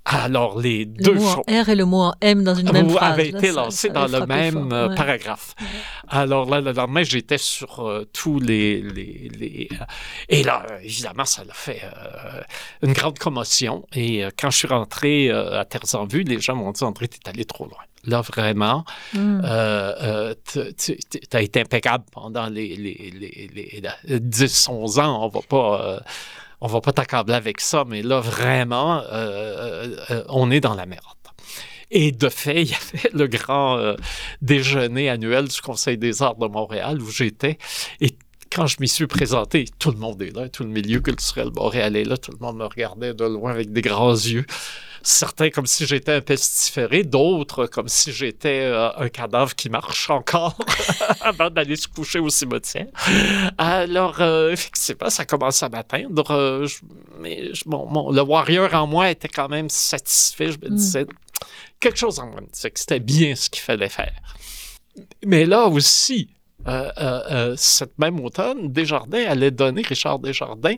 Alors, 0.06 0.60
les 0.60 0.84
deux 0.84 1.14
le 1.14 1.20
mot 1.22 1.30
choses. 1.34 1.44
en 1.48 1.64
R 1.64 1.70
et 1.70 1.76
le 1.76 1.86
mot 1.86 2.02
en 2.02 2.14
M 2.20 2.44
dans 2.44 2.56
une 2.56 2.70
même 2.74 2.90
phrase. 2.90 3.18
Là, 3.18 3.24
été 3.24 3.48
ça- 3.48 3.54
lancé 3.54 3.88
ça 3.88 3.94
dans 3.94 4.08
le 4.08 4.26
même 4.26 4.54
fort, 4.70 4.74
euh, 4.74 4.90
ouais. 4.90 4.96
paragraphe. 4.96 5.56
Alors 6.10 6.50
là, 6.50 6.60
le 6.60 6.74
lendemain, 6.74 7.04
j'étais 7.04 7.38
sur 7.38 7.80
euh, 7.80 8.04
tous 8.12 8.38
les, 8.42 8.82
les, 8.82 9.30
les, 9.34 9.70
euh, 9.72 9.86
Et 10.28 10.44
là, 10.44 10.66
évidemment, 10.84 11.24
ça 11.24 11.46
l'a 11.46 11.54
fait 11.54 11.84
euh, 11.86 12.42
une 12.82 12.92
grande 12.92 13.18
commotion. 13.18 13.86
Et 13.96 14.26
quand 14.38 14.50
je 14.50 14.58
suis 14.58 14.68
rentré 14.68 15.30
à 15.32 15.64
Terres 15.64 15.96
en 15.96 16.06
Vue, 16.06 16.24
les 16.24 16.42
gens 16.42 16.56
m'ont 16.58 16.72
dit, 16.74 16.84
André, 16.84 17.08
t'es 17.08 17.30
allé 17.30 17.46
trop 17.46 17.64
loin. 17.66 17.80
Là, 18.06 18.22
vraiment, 18.22 18.84
euh, 19.16 19.44
euh, 19.46 20.34
tu 20.78 20.98
as 21.32 21.42
été 21.42 21.62
impeccable 21.62 22.04
pendant 22.12 22.48
les, 22.48 22.76
les, 22.76 23.12
les, 23.18 23.50
les, 23.54 23.82
la- 23.82 24.20
10, 24.20 24.68
11 24.68 25.00
ans. 25.00 25.24
On 25.26 25.30
va 25.30 25.40
pas... 25.42 25.82
euh, 25.88 26.00
on 26.66 26.68
va 26.68 26.80
pas 26.80 26.94
t'accabler 26.94 27.34
avec 27.36 27.60
ça, 27.60 27.84
mais 27.86 28.02
là, 28.02 28.22
vraiment, 28.22 29.02
euh, 29.12 30.24
on 30.30 30.50
est 30.50 30.62
dans 30.62 30.76
la 30.76 30.86
merde. 30.86 31.04
Et 31.92 32.12
de 32.14 32.30
fait, 32.30 32.62
il 32.64 32.70
y 32.72 32.74
avait 32.74 33.10
le 33.14 33.28
grand 33.28 33.78
euh, 33.78 33.96
déjeuner 34.42 35.10
annuel 35.10 35.48
du 35.48 35.62
Conseil 35.62 35.98
des 35.98 36.22
arts 36.22 36.36
de 36.38 36.48
Montréal 36.48 37.02
où 37.02 37.10
j'étais. 37.12 37.58
Et 38.02 38.16
quand 38.54 38.68
je 38.68 38.78
m'y 38.80 38.88
suis 38.88 39.08
présenté, 39.08 39.66
tout 39.80 39.92
le 39.92 39.98
monde 39.98 40.22
est 40.22 40.36
là, 40.36 40.48
tout 40.50 40.64
le 40.64 40.70
milieu 40.70 41.00
culturel 41.00 41.50
montréalais 41.56 42.02
est 42.02 42.06
là, 42.06 42.18
tout 42.18 42.32
le 42.32 42.38
monde 42.40 42.58
me 42.58 42.66
regardait 42.66 43.14
de 43.14 43.26
loin 43.26 43.52
avec 43.52 43.72
des 43.72 43.82
grands 43.82 44.12
yeux. 44.14 44.46
Certains 45.06 45.50
comme 45.50 45.66
si 45.66 45.86
j'étais 45.86 46.14
un 46.14 46.22
pestiféré, 46.22 47.04
d'autres 47.04 47.66
comme 47.66 47.90
si 47.90 48.14
j'étais 48.14 48.62
euh, 48.62 48.90
un 48.96 49.10
cadavre 49.10 49.54
qui 49.54 49.70
marche 49.70 50.10
encore 50.10 50.58
avant 51.22 51.50
d'aller 51.50 51.76
se 51.76 51.88
coucher 51.90 52.20
au 52.20 52.30
cimetière. 52.30 52.88
Alors, 53.58 54.22
euh, 54.22 54.52
effectivement, 54.52 55.10
ça 55.10 55.26
commençait 55.26 55.66
à 55.66 55.70
m'atteindre. 55.70 56.32
euh, 56.32 56.68
mais 57.20 57.54
je- 57.54 57.64
mon- 57.68 57.86
mon- 57.88 58.12
le 58.12 58.22
warrior 58.22 58.74
en 58.74 58.88
moi 58.88 59.10
était 59.12 59.28
quand 59.28 59.50
même 59.50 59.70
satisfait. 59.70 60.52
Je 60.52 60.58
me 60.60 60.70
Mm. 60.72 60.76
disais, 60.76 61.06
quelque 61.82 61.98
chose 62.00 62.20
en 62.20 62.28
moi 62.28 62.40
me 62.42 62.48
disait 62.48 62.72
que 62.72 62.80
c'était 62.80 63.00
bien 63.02 63.36
ce 63.36 63.50
qu'il 63.50 63.62
fallait 63.62 63.90
faire. 63.90 64.14
Mais 65.26 65.46
là 65.46 65.66
aussi, 65.68 66.30
euh, 66.68 66.92
euh, 66.98 67.22
euh, 67.32 67.54
cette 67.58 67.98
même 68.00 68.20
automne, 68.24 68.72
Desjardins 68.72 69.24
allait 69.28 69.52
donner, 69.52 69.82
Richard 69.82 70.20
Desjardins, 70.20 70.76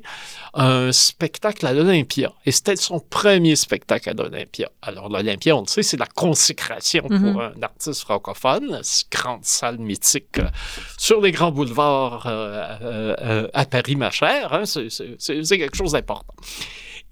un 0.54 0.91
spectacle 0.91 1.65
à 1.65 1.74
l'Olympia. 1.74 2.34
Et 2.45 2.52
c'était 2.52 2.76
son 2.76 3.00
premier 3.00 3.56
spectacle 3.56 4.10
à 4.10 4.13
l'Olympia. 4.13 4.69
Alors, 4.82 5.10
l'Olympia, 5.10 5.56
on 5.56 5.62
le 5.62 5.67
sait, 5.67 5.84
c'est 5.84 5.98
la 5.98 6.06
consécration 6.08 7.04
pour 7.08 7.41
un 7.41 7.54
artiste 7.62 8.02
francophone, 8.02 8.80
cette 8.84 9.12
grande 9.12 9.43
salle 9.45 9.78
mythique 9.78 10.39
euh, 10.39 10.48
sur 10.98 11.21
les 11.21 11.32
grands 11.32 11.52
boulevards 11.52 12.26
euh, 12.28 12.63
euh, 12.82 13.15
euh, 13.21 13.48
à 13.54 13.65
Paris, 13.65 13.95
ma 13.95 14.12
chère. 14.12 14.54
hein. 14.54 14.65
C'est- 14.65 14.89
c'est 14.89 15.15
c'est- 15.19 15.43
c'est 15.43 15.58
quelque 15.58 15.76
chose 15.78 15.91
d'important. 15.93 16.34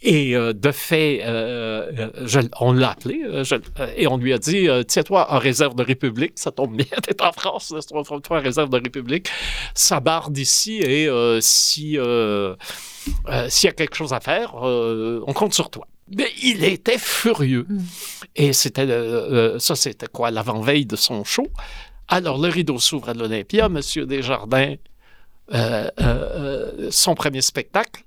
Et 0.05 0.35
euh, 0.35 0.51
de 0.51 0.71
fait, 0.71 1.21
euh, 1.23 1.89
euh, 1.97 2.09
je- 2.25 2.39
on 2.59 2.73
l'a 2.73 2.91
appelé 2.91 3.23
je- 3.43 3.55
et 3.95 4.05
on 4.07 4.17
lui 4.17 4.33
a 4.33 4.37
dit 4.37 4.67
Tiens-toi 4.87 5.31
en 5.33 5.39
réserve 5.39 5.75
de 5.75 5.83
République, 5.83 6.33
ça 6.35 6.51
tombe 6.51 6.75
bien, 6.75 6.85
t'es 7.07 7.21
en 7.21 7.31
France, 7.31 7.71
laisse-toi 7.73 8.03
toi 8.03 8.37
en 8.37 8.41
réserve 8.41 8.69
de 8.69 8.75
République. 8.83 9.29
Ça 9.73 9.99
barre 10.01 10.29
d'ici 10.29 10.79
et 10.81 11.07
si 11.41 11.97
s'il 13.49 13.67
y 13.67 13.69
a 13.69 13.73
quelque 13.73 13.95
chose 13.95 14.11
à 14.13 14.19
faire, 14.19 14.55
on 14.55 15.33
compte 15.33 15.53
sur 15.53 15.69
toi. 15.69 15.87
Mais 16.15 16.27
il 16.43 16.65
était 16.65 16.97
furieux. 16.97 17.65
Mm. 17.69 17.79
Et 18.35 18.51
c'était 18.53 18.87
ça, 19.59 19.75
c'était 19.75 20.07
quoi 20.07 20.31
l'avant-veille 20.31 20.85
de 20.85 20.97
son 20.97 21.23
show? 21.23 21.47
Alors 22.09 22.37
le 22.41 22.49
rideau 22.49 22.77
s'ouvre 22.77 23.07
à 23.09 23.13
l'Olympia, 23.13 23.69
Monsieur 23.69 24.05
Desjardins, 24.05 24.75
euh, 25.53 26.89
son 26.91 27.15
premier 27.15 27.41
spectacle. 27.41 28.03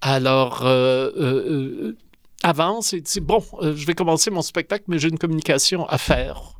Alors, 0.00 0.64
euh, 0.64 1.10
euh, 1.16 1.50
euh, 1.50 1.96
avance 2.42 2.92
et 2.92 3.00
dit 3.00 3.20
Bon, 3.20 3.42
je 3.62 3.86
vais 3.86 3.94
commencer 3.94 4.30
mon 4.30 4.42
spectacle, 4.42 4.84
mais 4.88 4.98
j'ai 4.98 5.08
une 5.08 5.18
communication 5.18 5.86
à 5.86 5.98
faire. 5.98 6.56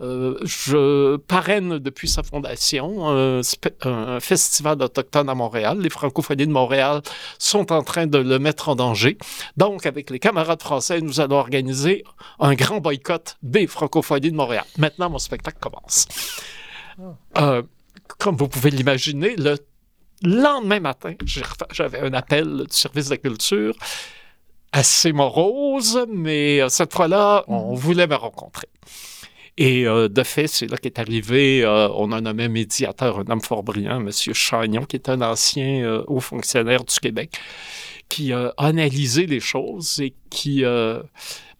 Euh, 0.00 0.36
je 0.42 1.16
parraine 1.16 1.78
depuis 1.78 2.08
sa 2.08 2.24
fondation 2.24 3.08
un, 3.10 4.20
festival 4.20 4.82
autochtone 4.82 5.28
à 5.28 5.34
Montréal. 5.34 5.78
Les 5.80 5.90
francophonies 5.90 6.46
de 6.46 6.52
Montréal 6.52 7.00
sont 7.38 7.70
en 7.70 7.82
train 7.82 8.06
de 8.06 8.18
le 8.18 8.38
mettre 8.38 8.68
en 8.68 8.74
danger. 8.74 9.16
Donc, 9.56 9.86
avec 9.86 10.10
les 10.10 10.18
camarades 10.18 10.62
français, 10.62 11.00
nous 11.00 11.20
allons 11.20 11.36
organiser 11.36 12.02
un 12.40 12.54
grand 12.54 12.80
boycott 12.80 13.36
des 13.42 13.68
francophonies 13.68 14.32
de 14.32 14.36
Montréal. 14.36 14.64
Maintenant, 14.78 15.10
mon 15.10 15.18
spectacle 15.18 15.58
commence. 15.60 16.06
Euh, 17.38 17.62
comme 18.18 18.36
vous 18.36 18.48
pouvez 18.48 18.70
l'imaginer, 18.70 19.36
le 19.36 19.56
lendemain 20.24 20.80
matin, 20.80 21.14
j'avais 21.70 22.00
un 22.00 22.12
appel 22.14 22.64
du 22.68 22.76
service 22.76 23.06
de 23.06 23.10
la 23.10 23.18
culture 23.18 23.74
assez 24.72 25.12
morose, 25.12 26.04
mais 26.12 26.60
euh, 26.60 26.68
cette 26.68 26.92
fois-là, 26.92 27.44
on 27.46 27.74
voulait 27.74 28.06
me 28.06 28.16
rencontrer. 28.16 28.68
Et 29.56 29.86
euh, 29.86 30.08
de 30.08 30.22
fait, 30.24 30.48
c'est 30.48 30.66
là 30.66 30.76
qu'est 30.76 30.98
arrivé, 30.98 31.62
euh, 31.62 31.88
on 31.94 32.10
a 32.10 32.20
nommé 32.20 32.48
médiateur 32.48 33.20
un 33.20 33.30
homme 33.30 33.40
fort 33.40 33.62
brillant, 33.62 34.00
M. 34.00 34.10
Chagnon, 34.10 34.84
qui 34.84 34.96
est 34.96 35.08
un 35.08 35.22
ancien 35.22 35.84
euh, 35.84 36.02
haut 36.08 36.20
fonctionnaire 36.20 36.82
du 36.84 36.98
Québec, 36.98 37.38
qui 38.08 38.32
a 38.32 38.52
analysé 38.56 39.26
les 39.26 39.38
choses 39.38 40.00
et 40.00 40.14
qui, 40.28 40.64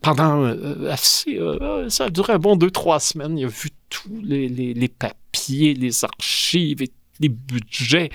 pendant 0.02 0.44
assez, 0.90 1.38
ça 1.88 2.04
a 2.04 2.10
duré 2.10 2.34
un 2.34 2.38
bon 2.38 2.56
deux, 2.56 2.70
trois 2.70 3.00
semaines, 3.00 3.38
il 3.38 3.46
a 3.46 3.48
vu 3.48 3.70
tous 3.88 4.20
les, 4.22 4.48
les, 4.48 4.74
les 4.74 4.88
papiers, 4.88 5.74
les 5.74 6.04
archives 6.04 6.82
et 6.82 6.90
les 7.20 7.30
budgets. 7.30 8.10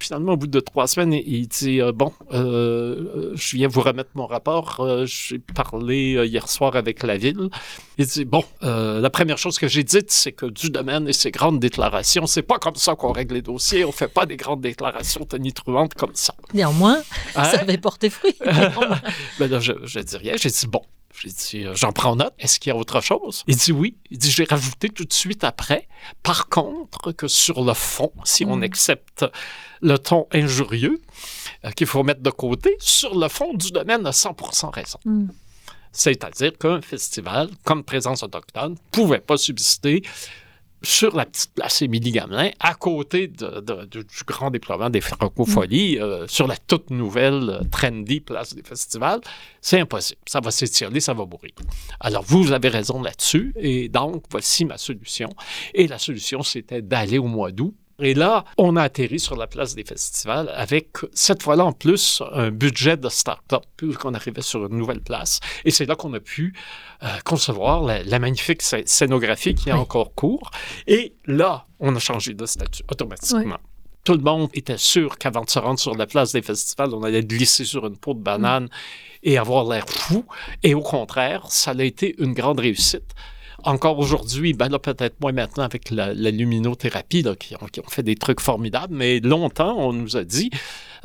Finalement, 0.00 0.32
au 0.32 0.36
bout 0.36 0.46
de 0.46 0.60
trois 0.60 0.86
semaines, 0.86 1.12
il- 1.12 1.48
dit 1.48 1.80
euh, 1.80 1.92
Bon, 1.92 2.12
euh, 2.32 2.36
euh, 3.16 3.32
je 3.34 3.56
viens 3.56 3.68
vous 3.68 3.80
remettre 3.80 4.10
mon 4.14 4.26
rapport. 4.26 4.76
Euh, 4.80 5.06
j'ai 5.06 5.38
parlé 5.38 6.24
hier 6.26 6.48
soir 6.48 6.76
avec 6.76 7.02
la 7.02 7.16
ville. 7.16 7.48
Il 7.98 8.06
dit 8.06 8.24
Bon, 8.24 8.44
euh, 8.62 9.00
la 9.00 9.10
première 9.10 9.38
chose 9.38 9.58
que 9.58 9.66
j'ai 9.68 9.82
dite, 9.84 10.10
c'est 10.10 10.32
que 10.32 10.46
du 10.46 10.70
domaine 10.70 11.08
et 11.08 11.12
ses 11.12 11.30
grandes 11.30 11.58
déclarations, 11.58 12.26
c'est 12.26 12.42
pas 12.42 12.58
comme 12.58 12.76
ça 12.76 12.94
qu'on 12.94 13.12
règle 13.12 13.34
les 13.34 13.42
dossiers. 13.42 13.84
On 13.84 13.92
fait 13.92 14.08
pas 14.08 14.26
des 14.26 14.36
grandes 14.36 14.60
déclarations 14.60 15.24
tonitruantes 15.24 15.94
comme 15.94 16.14
ça. 16.14 16.34
Néanmoins, 16.54 16.98
Hein? 17.36 17.44
ça 17.44 17.60
avait 17.60 17.78
porté 17.78 18.10
fruit. 18.10 18.34
Ben 19.38 19.50
là, 19.50 19.60
je, 19.60 19.72
je 19.84 20.00
dis 20.00 20.16
rien. 20.16 20.34
J'ai 20.36 20.48
dit 20.50 20.66
Bon. 20.66 20.82
J'ai 21.20 21.30
dit, 21.30 21.66
euh, 21.66 21.74
j'en 21.74 21.92
prends 21.92 22.14
note. 22.16 22.32
Est-ce 22.38 22.60
qu'il 22.60 22.70
y 22.70 22.72
a 22.72 22.76
autre 22.76 23.00
chose? 23.00 23.42
Il 23.46 23.56
dit 23.56 23.72
oui. 23.72 23.96
Il 24.10 24.18
dit, 24.18 24.30
j'ai 24.30 24.44
rajouté 24.44 24.88
tout 24.88 25.04
de 25.04 25.12
suite 25.12 25.42
après. 25.44 25.88
Par 26.22 26.48
contre, 26.48 27.12
que 27.12 27.26
sur 27.28 27.64
le 27.64 27.74
fond, 27.74 28.12
si 28.24 28.44
on 28.44 28.56
Mm. 28.56 28.62
accepte 28.62 29.24
le 29.80 29.98
ton 29.98 30.26
injurieux, 30.32 31.00
euh, 31.64 31.70
qu'il 31.72 31.86
faut 31.86 32.02
mettre 32.02 32.22
de 32.22 32.30
côté, 32.30 32.76
sur 32.78 33.18
le 33.18 33.28
fond 33.28 33.52
du 33.54 33.70
domaine 33.70 34.06
a 34.06 34.12
100% 34.12 34.70
raison. 34.70 34.98
Mm. 35.04 35.28
C'est-à-dire 35.92 36.52
qu'un 36.58 36.80
festival, 36.82 37.48
comme 37.64 37.82
présence 37.82 38.22
autochtone, 38.22 38.76
pouvait 38.92 39.20
pas 39.20 39.36
subsister 39.36 40.02
sur 40.82 41.16
la 41.16 41.26
petite 41.26 41.52
place 41.54 41.82
Émilie-Gamelin, 41.82 42.50
à 42.60 42.74
côté 42.74 43.26
de- 43.28 43.60
de- 43.60 43.84
de- 43.86 44.02
du 44.02 44.24
grand 44.26 44.50
déploiement 44.50 44.90
des 44.90 45.00
francopholies, 45.00 45.98
euh, 45.98 46.26
sur 46.28 46.46
la 46.46 46.56
toute 46.56 46.90
nouvelle, 46.90 47.50
euh, 47.50 47.64
trendy 47.70 48.20
place 48.20 48.54
des 48.54 48.62
festivals, 48.62 49.20
c'est 49.60 49.80
impossible. 49.80 50.20
Ça 50.26 50.40
va 50.40 50.50
s'étirer, 50.50 51.00
ça 51.00 51.14
va 51.14 51.24
mourir. 51.26 51.52
Alors, 52.00 52.22
vous 52.22 52.52
avez 52.52 52.68
raison 52.68 53.02
là-dessus, 53.02 53.52
et 53.56 53.88
donc, 53.88 54.24
voici 54.30 54.64
ma 54.64 54.78
solution. 54.78 55.28
Et 55.74 55.88
la 55.88 55.98
solution, 55.98 56.42
c'était 56.42 56.82
d'aller 56.82 57.18
au 57.18 57.26
mois 57.26 57.50
d'août. 57.50 57.74
Et 58.00 58.14
là, 58.14 58.44
on 58.56 58.76
a 58.76 58.82
atterri 58.82 59.18
sur 59.18 59.34
la 59.34 59.48
place 59.48 59.74
des 59.74 59.82
festivals 59.82 60.48
avec, 60.54 60.90
cette 61.14 61.42
fois-là 61.42 61.64
en 61.64 61.72
plus, 61.72 62.22
un 62.32 62.50
budget 62.52 62.96
de 62.96 63.08
start-up, 63.08 63.64
puisqu'on 63.76 64.14
arrivait 64.14 64.40
sur 64.42 64.64
une 64.66 64.76
nouvelle 64.78 65.00
place. 65.00 65.40
Et 65.64 65.72
c'est 65.72 65.84
là 65.84 65.96
qu'on 65.96 66.14
a 66.14 66.20
pu 66.20 66.54
euh, 67.02 67.06
concevoir 67.24 67.82
la, 67.82 68.04
la 68.04 68.18
magnifique 68.20 68.62
scé- 68.62 68.86
scénographie 68.86 69.54
qui 69.56 69.70
est 69.70 69.72
Oui. 69.72 69.80
encore 69.80 70.14
cours. 70.14 70.50
Et 70.86 71.14
là, 71.26 71.66
on 71.80 71.94
a 71.96 71.98
changé 71.98 72.34
de 72.34 72.46
statut 72.46 72.84
automatiquement. 72.88 73.58
Tout 74.04 74.14
le 74.14 74.22
monde 74.22 74.48
était 74.54 74.78
sûr 74.78 75.18
qu'avant 75.18 75.42
de 75.42 75.50
se 75.50 75.58
rendre 75.58 75.80
sur 75.80 75.94
la 75.96 76.06
place 76.06 76.32
des 76.32 76.40
festivals, 76.40 76.94
on 76.94 77.02
allait 77.02 77.24
glisser 77.24 77.64
sur 77.64 77.84
une 77.84 77.96
peau 77.96 78.14
de 78.14 78.20
banane 78.20 78.68
et 79.24 79.36
avoir 79.38 79.64
l'air 79.64 79.84
fou. 79.88 80.24
Et 80.62 80.72
au 80.74 80.82
contraire, 80.82 81.46
ça 81.50 81.72
a 81.72 81.82
été 81.82 82.14
une 82.22 82.32
grande 82.32 82.60
réussite. 82.60 83.10
Encore 83.64 83.98
aujourd'hui, 83.98 84.52
ben 84.52 84.68
là, 84.68 84.78
peut-être 84.78 85.20
moins 85.20 85.32
maintenant 85.32 85.64
avec 85.64 85.90
la, 85.90 86.14
la 86.14 86.30
luminothérapie, 86.30 87.22
là, 87.22 87.34
qui, 87.34 87.56
ont, 87.56 87.66
qui 87.66 87.80
ont 87.80 87.88
fait 87.88 88.04
des 88.04 88.14
trucs 88.14 88.40
formidables, 88.40 88.94
mais 88.94 89.18
longtemps, 89.18 89.76
on 89.76 89.92
nous 89.92 90.16
a 90.16 90.24
dit, 90.24 90.50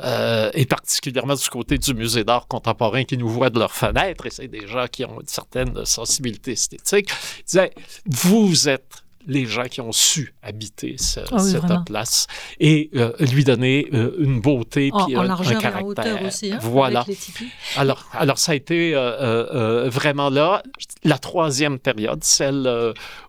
euh, 0.00 0.50
et 0.54 0.64
particulièrement 0.64 1.34
du 1.34 1.48
côté 1.48 1.78
du 1.78 1.94
musée 1.94 2.22
d'art 2.22 2.46
contemporain 2.46 3.04
qui 3.04 3.16
nous 3.16 3.28
voit 3.28 3.50
de 3.50 3.58
leurs 3.58 3.72
fenêtres, 3.72 4.26
et 4.26 4.30
c'est 4.30 4.48
des 4.48 4.66
gens 4.66 4.86
qui 4.90 5.04
ont 5.04 5.20
une 5.20 5.26
certaine 5.26 5.84
sensibilité 5.84 6.52
esthétique, 6.52 7.10
disaient, 7.46 7.72
vous 8.06 8.68
êtes 8.68 9.03
les 9.26 9.46
gens 9.46 9.64
qui 9.64 9.80
ont 9.80 9.92
su 9.92 10.34
habiter 10.42 10.96
ce- 10.98 11.20
Ah 11.32 11.36
oui, 11.42 11.50
cette 11.50 11.62
vraiment. 11.62 11.82
place 11.84 12.26
et 12.60 12.90
euh, 12.94 13.12
lui 13.20 13.44
donner 13.44 13.88
euh, 13.94 14.12
une 14.18 14.40
beauté 14.40 14.90
En, 14.92 15.04
puis 15.06 15.16
en 15.16 15.20
un, 15.20 15.24
un 15.24 15.28
largeur 15.28 15.52
et 15.52 15.56
en 15.56 15.60
caractère. 15.60 15.86
hauteur 15.86 16.22
aussi. 16.26 16.52
hein, 16.52 16.58
voilà. 16.62 17.00
avec 17.00 17.08
les 17.08 17.16
tipis. 17.16 17.48
Alors, 17.76 18.04
alors, 18.12 18.38
ça 18.38 18.52
a 18.52 18.54
été 18.54 18.92
euh, 18.94 19.88
vraiment 19.90 20.30
là 20.30 20.62
la 21.04 21.18
troisième 21.18 21.78
période, 21.78 22.22
celle 22.24 22.68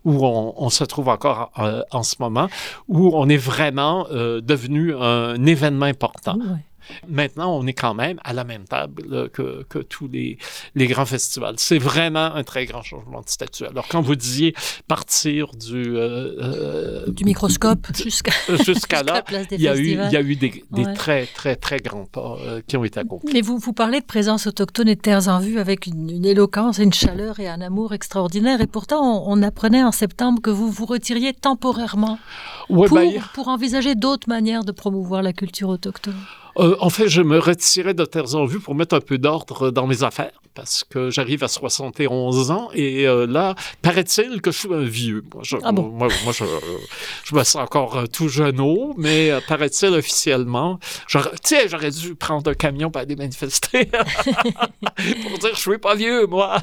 où 0.04 0.26
on, 0.26 0.54
on 0.56 0.70
se 0.70 0.84
trouve 0.84 1.08
encore 1.08 1.50
en 1.90 2.02
ce 2.02 2.16
moment, 2.20 2.48
où 2.88 3.10
on 3.14 3.28
est 3.28 3.36
vraiment 3.36 4.06
devenu 4.10 4.94
un 4.94 5.44
événement 5.46 5.86
important. 5.86 6.36
Ouais. 6.36 6.64
Maintenant, 7.08 7.56
on 7.56 7.66
est 7.66 7.72
quand 7.72 7.94
même 7.94 8.18
à 8.24 8.32
la 8.32 8.44
même 8.44 8.64
table 8.64 9.30
que, 9.30 9.64
que, 9.64 9.78
tous 9.78 10.08
les, 10.08 10.38
les 10.74 10.86
grands 10.86 11.06
festivals. 11.06 11.54
C'est 11.58 11.78
vraiment 11.78 12.34
un 12.34 12.44
très 12.44 12.66
grand 12.66 12.82
changement 12.82 13.20
de 13.20 13.28
statut. 13.28 13.64
Alors, 13.64 13.86
quand 13.88 14.00
vous 14.00 14.16
disiez 14.16 14.54
partir 14.88 15.50
du... 15.52 15.96
Euh, 15.96 17.06
du 17.08 17.24
microscope 17.24 17.86
jusqu'à 17.96 18.32
jusqu'à 18.64 19.02
là, 19.02 19.22
il 19.50 19.60
y, 19.60 19.68
a 19.68 19.76
eu, 19.76 19.90
il 19.90 20.12
y 20.12 20.16
a 20.16 20.22
eu 20.22 20.36
des, 20.36 20.64
des 20.70 20.84
très, 20.94 21.26
très, 21.26 21.56
très 21.56 21.78
grands 21.78 22.06
pas 22.06 22.36
qui 22.66 22.76
ont 22.76 22.84
été 22.84 23.00
accomplis. 23.00 23.32
Mais 23.32 23.40
vous, 23.40 23.58
vous 23.58 23.72
parlez 23.72 24.00
de 24.00 24.06
présence 24.06 24.46
autochtone 24.46 24.88
et 24.88 24.96
de 24.96 25.00
terres 25.00 25.28
en 25.28 25.38
vue 25.38 25.58
avec 25.58 25.86
une, 25.86 26.10
une 26.10 26.24
éloquence, 26.24 26.78
une 26.78 26.92
chaleur 26.92 27.40
et 27.40 27.48
un 27.48 27.60
amour 27.60 27.92
extraordinaire. 27.92 28.60
Et 28.60 28.66
pourtant, 28.66 29.24
on, 29.26 29.42
apprenait 29.42 29.84
en 29.84 29.92
septembre 29.92 30.40
que 30.42 30.50
vous 30.50 30.70
vous 30.70 30.86
retiriez 30.86 31.32
temporairement 31.32 32.18
pour, 32.68 32.88
bah, 32.88 33.02
pour 33.34 33.48
envisager 33.48 33.94
d'autres 33.94 34.28
manières 34.28 34.64
de 34.64 34.72
promouvoir 34.72 35.22
la 35.22 35.32
culture 35.32 35.68
autochtone. 35.68 36.16
Euh, 36.58 36.76
en 36.80 36.90
fait, 36.90 37.08
je 37.08 37.22
me 37.22 37.38
retirais 37.38 37.94
de 37.94 38.04
Terres 38.04 38.34
en 38.34 38.46
Vue 38.46 38.60
pour 38.60 38.74
mettre 38.74 38.94
un 38.94 39.00
peu 39.00 39.18
d'ordre 39.18 39.70
dans 39.70 39.86
mes 39.86 40.02
affaires 40.02 40.40
parce 40.56 40.84
que 40.84 41.10
j'arrive 41.10 41.44
à 41.44 41.48
71 41.48 42.50
ans 42.50 42.70
et 42.74 43.06
euh, 43.06 43.26
là, 43.26 43.54
paraît-il 43.82 44.40
que 44.40 44.50
je 44.50 44.58
suis 44.58 44.74
un 44.74 44.82
vieux. 44.82 45.22
Moi, 45.32 45.42
je, 45.44 45.56
ah 45.62 45.70
bon? 45.70 45.82
moi, 45.82 46.08
moi 46.24 46.32
je, 46.32 46.44
je, 47.24 47.34
me 47.34 47.44
sens 47.44 47.62
encore 47.62 47.98
euh, 47.98 48.06
tout 48.06 48.28
jeune, 48.28 48.56
mais 48.96 49.30
euh, 49.30 49.40
paraît-il 49.46 49.88
officiellement, 49.88 50.80
tiens, 51.42 51.60
j'aurais 51.68 51.90
dû 51.90 52.14
prendre 52.14 52.50
un 52.50 52.54
camion 52.54 52.90
pour 52.90 53.02
aller 53.02 53.16
manifester 53.16 53.84
pour 53.90 55.38
dire 55.38 55.54
je 55.54 55.60
suis 55.60 55.78
pas 55.78 55.94
vieux, 55.94 56.26
moi. 56.26 56.56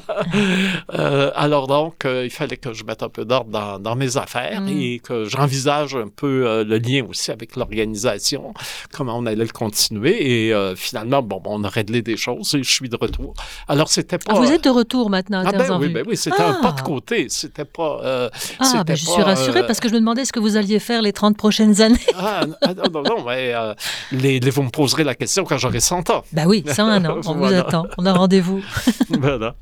alors 1.36 1.68
donc, 1.68 2.04
il 2.04 2.30
fallait 2.30 2.56
que 2.56 2.72
je 2.72 2.82
mette 2.82 3.04
un 3.04 3.08
peu 3.08 3.24
d'ordre 3.24 3.50
dans, 3.50 3.78
dans, 3.78 3.94
mes 3.94 4.16
affaires 4.16 4.62
mm. 4.62 4.68
et 4.68 4.98
que 4.98 5.24
j'envisage 5.24 5.94
un 5.94 6.08
peu 6.08 6.64
le 6.64 6.78
lien 6.78 7.06
aussi 7.08 7.30
avec 7.30 7.54
l'organisation, 7.54 8.52
comment 8.92 9.16
on 9.16 9.26
allait 9.26 9.44
le 9.44 9.48
continuer 9.48 10.48
et 10.48 10.74
finalement, 10.74 11.22
bon, 11.22 11.40
on 11.44 11.62
a 11.62 11.68
réglé 11.68 12.02
des 12.02 12.16
choses 12.16 12.56
et 12.56 12.62
je 12.64 12.72
suis 12.72 12.88
de 12.88 12.96
retour. 12.96 13.34
Alors, 13.68 13.83
c'était 13.88 14.18
pas. 14.18 14.34
Ah, 14.34 14.40
vous 14.40 14.50
êtes 14.50 14.64
de 14.64 14.70
retour 14.70 15.10
maintenant 15.10 15.44
à 15.44 15.48
ah, 15.48 15.52
ben, 15.52 15.78
oui, 15.78 15.88
ben 15.88 16.04
oui, 16.06 16.16
c'était 16.16 16.40
un 16.40 16.54
pas 16.54 16.72
de 16.72 16.80
ah. 16.80 16.82
côté. 16.82 17.26
C'était 17.28 17.64
pas. 17.64 18.00
Euh, 18.02 18.30
ah, 18.60 18.84
ben, 18.84 18.96
je 18.96 19.04
suis 19.04 19.22
rassurée 19.22 19.60
euh, 19.60 19.66
parce 19.66 19.80
que 19.80 19.88
je 19.88 19.94
me 19.94 20.00
demandais 20.00 20.24
ce 20.24 20.32
que 20.32 20.40
vous 20.40 20.56
alliez 20.56 20.78
faire 20.78 21.02
les 21.02 21.12
30 21.12 21.36
prochaines 21.36 21.80
années. 21.80 21.98
ah, 22.18 22.44
non, 22.92 23.02
non, 23.02 23.24
mais 23.24 23.54
euh, 23.54 23.74
les, 24.12 24.40
les, 24.40 24.50
vous 24.50 24.62
me 24.62 24.70
poserez 24.70 25.04
la 25.04 25.14
question 25.14 25.44
quand 25.44 25.58
j'aurai 25.58 25.80
100 25.80 26.10
ans. 26.10 26.24
Ben 26.32 26.46
oui, 26.46 26.64
101 26.66 27.04
ans. 27.04 27.20
On 27.26 27.34
vous 27.34 27.44
attend. 27.44 27.86
On 27.98 28.06
a 28.06 28.12
rendez-vous. 28.12 28.62
voilà. 29.20 29.54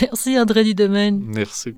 Merci 0.00 0.38
André 0.38 0.64
Dudemaine. 0.64 1.20
Merci. 1.24 1.74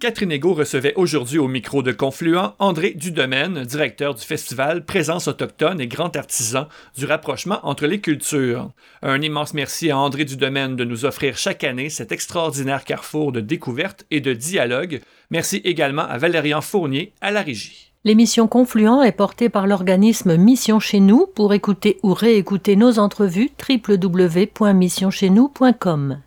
Catherine 0.00 0.32
Ego 0.32 0.54
recevait 0.54 0.94
aujourd'hui 0.96 1.38
au 1.38 1.46
micro 1.46 1.82
de 1.82 1.92
Confluent 1.92 2.54
André 2.58 2.94
Dudemaine, 2.96 3.64
directeur 3.64 4.14
du 4.14 4.24
festival 4.24 4.86
Présence 4.86 5.28
autochtone 5.28 5.78
et 5.78 5.88
grand 5.88 6.16
artisan 6.16 6.68
du 6.96 7.04
rapprochement 7.04 7.58
entre 7.64 7.86
les 7.86 8.00
cultures. 8.00 8.70
Un 9.02 9.20
immense 9.20 9.52
merci 9.52 9.90
à 9.90 9.98
André 9.98 10.24
Dudemaine 10.24 10.74
de 10.74 10.84
nous 10.84 11.04
offrir 11.04 11.36
chaque 11.36 11.64
année 11.64 11.90
cet 11.90 12.12
extraordinaire 12.12 12.84
carrefour 12.84 13.30
de 13.30 13.40
découverte 13.40 14.06
et 14.10 14.22
de 14.22 14.32
dialogue. 14.32 15.02
Merci 15.30 15.60
également 15.64 16.06
à 16.08 16.16
Valérian 16.16 16.62
Fournier 16.62 17.12
à 17.20 17.30
la 17.30 17.42
régie. 17.42 17.92
L'émission 18.04 18.48
Confluent 18.48 19.02
est 19.02 19.12
portée 19.12 19.50
par 19.50 19.66
l'organisme 19.66 20.38
Mission 20.38 20.80
Chez 20.80 21.00
Nous. 21.00 21.26
Pour 21.26 21.52
écouter 21.52 21.98
ou 22.02 22.14
réécouter 22.14 22.74
nos 22.74 22.98
entrevues, 22.98 23.50
www.missioncheznous.com. 23.68 26.20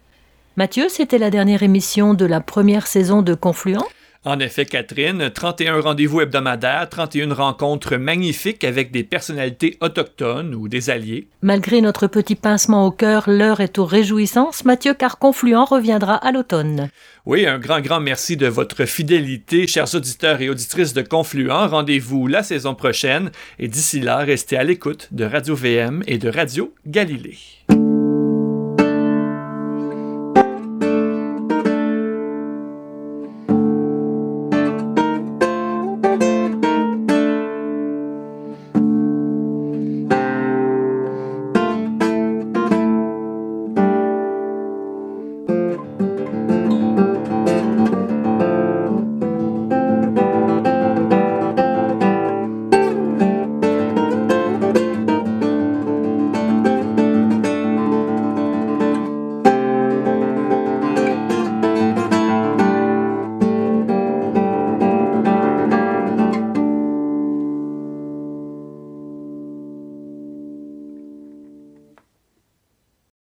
Mathieu, 0.55 0.85
c'était 0.87 1.17
la 1.17 1.31
dernière 1.31 1.63
émission 1.63 2.13
de 2.13 2.25
la 2.25 2.39
première 2.39 2.85
saison 2.85 3.23
de 3.23 3.33
Confluent? 3.33 3.87
En 4.23 4.39
effet, 4.39 4.65
Catherine, 4.65 5.31
31 5.33 5.81
rendez-vous 5.81 6.21
hebdomadaires, 6.21 6.87
31 6.87 7.33
rencontres 7.33 7.97
magnifiques 7.97 8.63
avec 8.63 8.91
des 8.91 9.03
personnalités 9.03 9.77
autochtones 9.81 10.53
ou 10.53 10.69
des 10.69 10.91
alliés. 10.91 11.27
Malgré 11.41 11.81
notre 11.81 12.05
petit 12.05 12.35
pincement 12.35 12.85
au 12.85 12.91
cœur, 12.91 13.23
l'heure 13.27 13.61
est 13.61 13.79
aux 13.79 13.85
réjouissances, 13.85 14.63
Mathieu, 14.63 14.93
car 14.93 15.17
Confluent 15.17 15.65
reviendra 15.65 16.15
à 16.15 16.31
l'automne. 16.31 16.89
Oui, 17.25 17.47
un 17.47 17.57
grand, 17.57 17.81
grand 17.81 17.99
merci 17.99 18.37
de 18.37 18.47
votre 18.47 18.85
fidélité, 18.85 19.65
chers 19.65 19.93
auditeurs 19.95 20.39
et 20.39 20.49
auditrices 20.49 20.93
de 20.93 21.01
Confluent. 21.01 21.49
Rendez-vous 21.49 22.27
la 22.27 22.43
saison 22.43 22.75
prochaine 22.75 23.31
et 23.57 23.67
d'ici 23.67 23.99
là, 23.99 24.17
restez 24.19 24.55
à 24.55 24.63
l'écoute 24.63 25.09
de 25.11 25.25
Radio 25.25 25.55
VM 25.55 26.03
et 26.05 26.19
de 26.19 26.29
Radio 26.29 26.73
Galilée. 26.85 27.39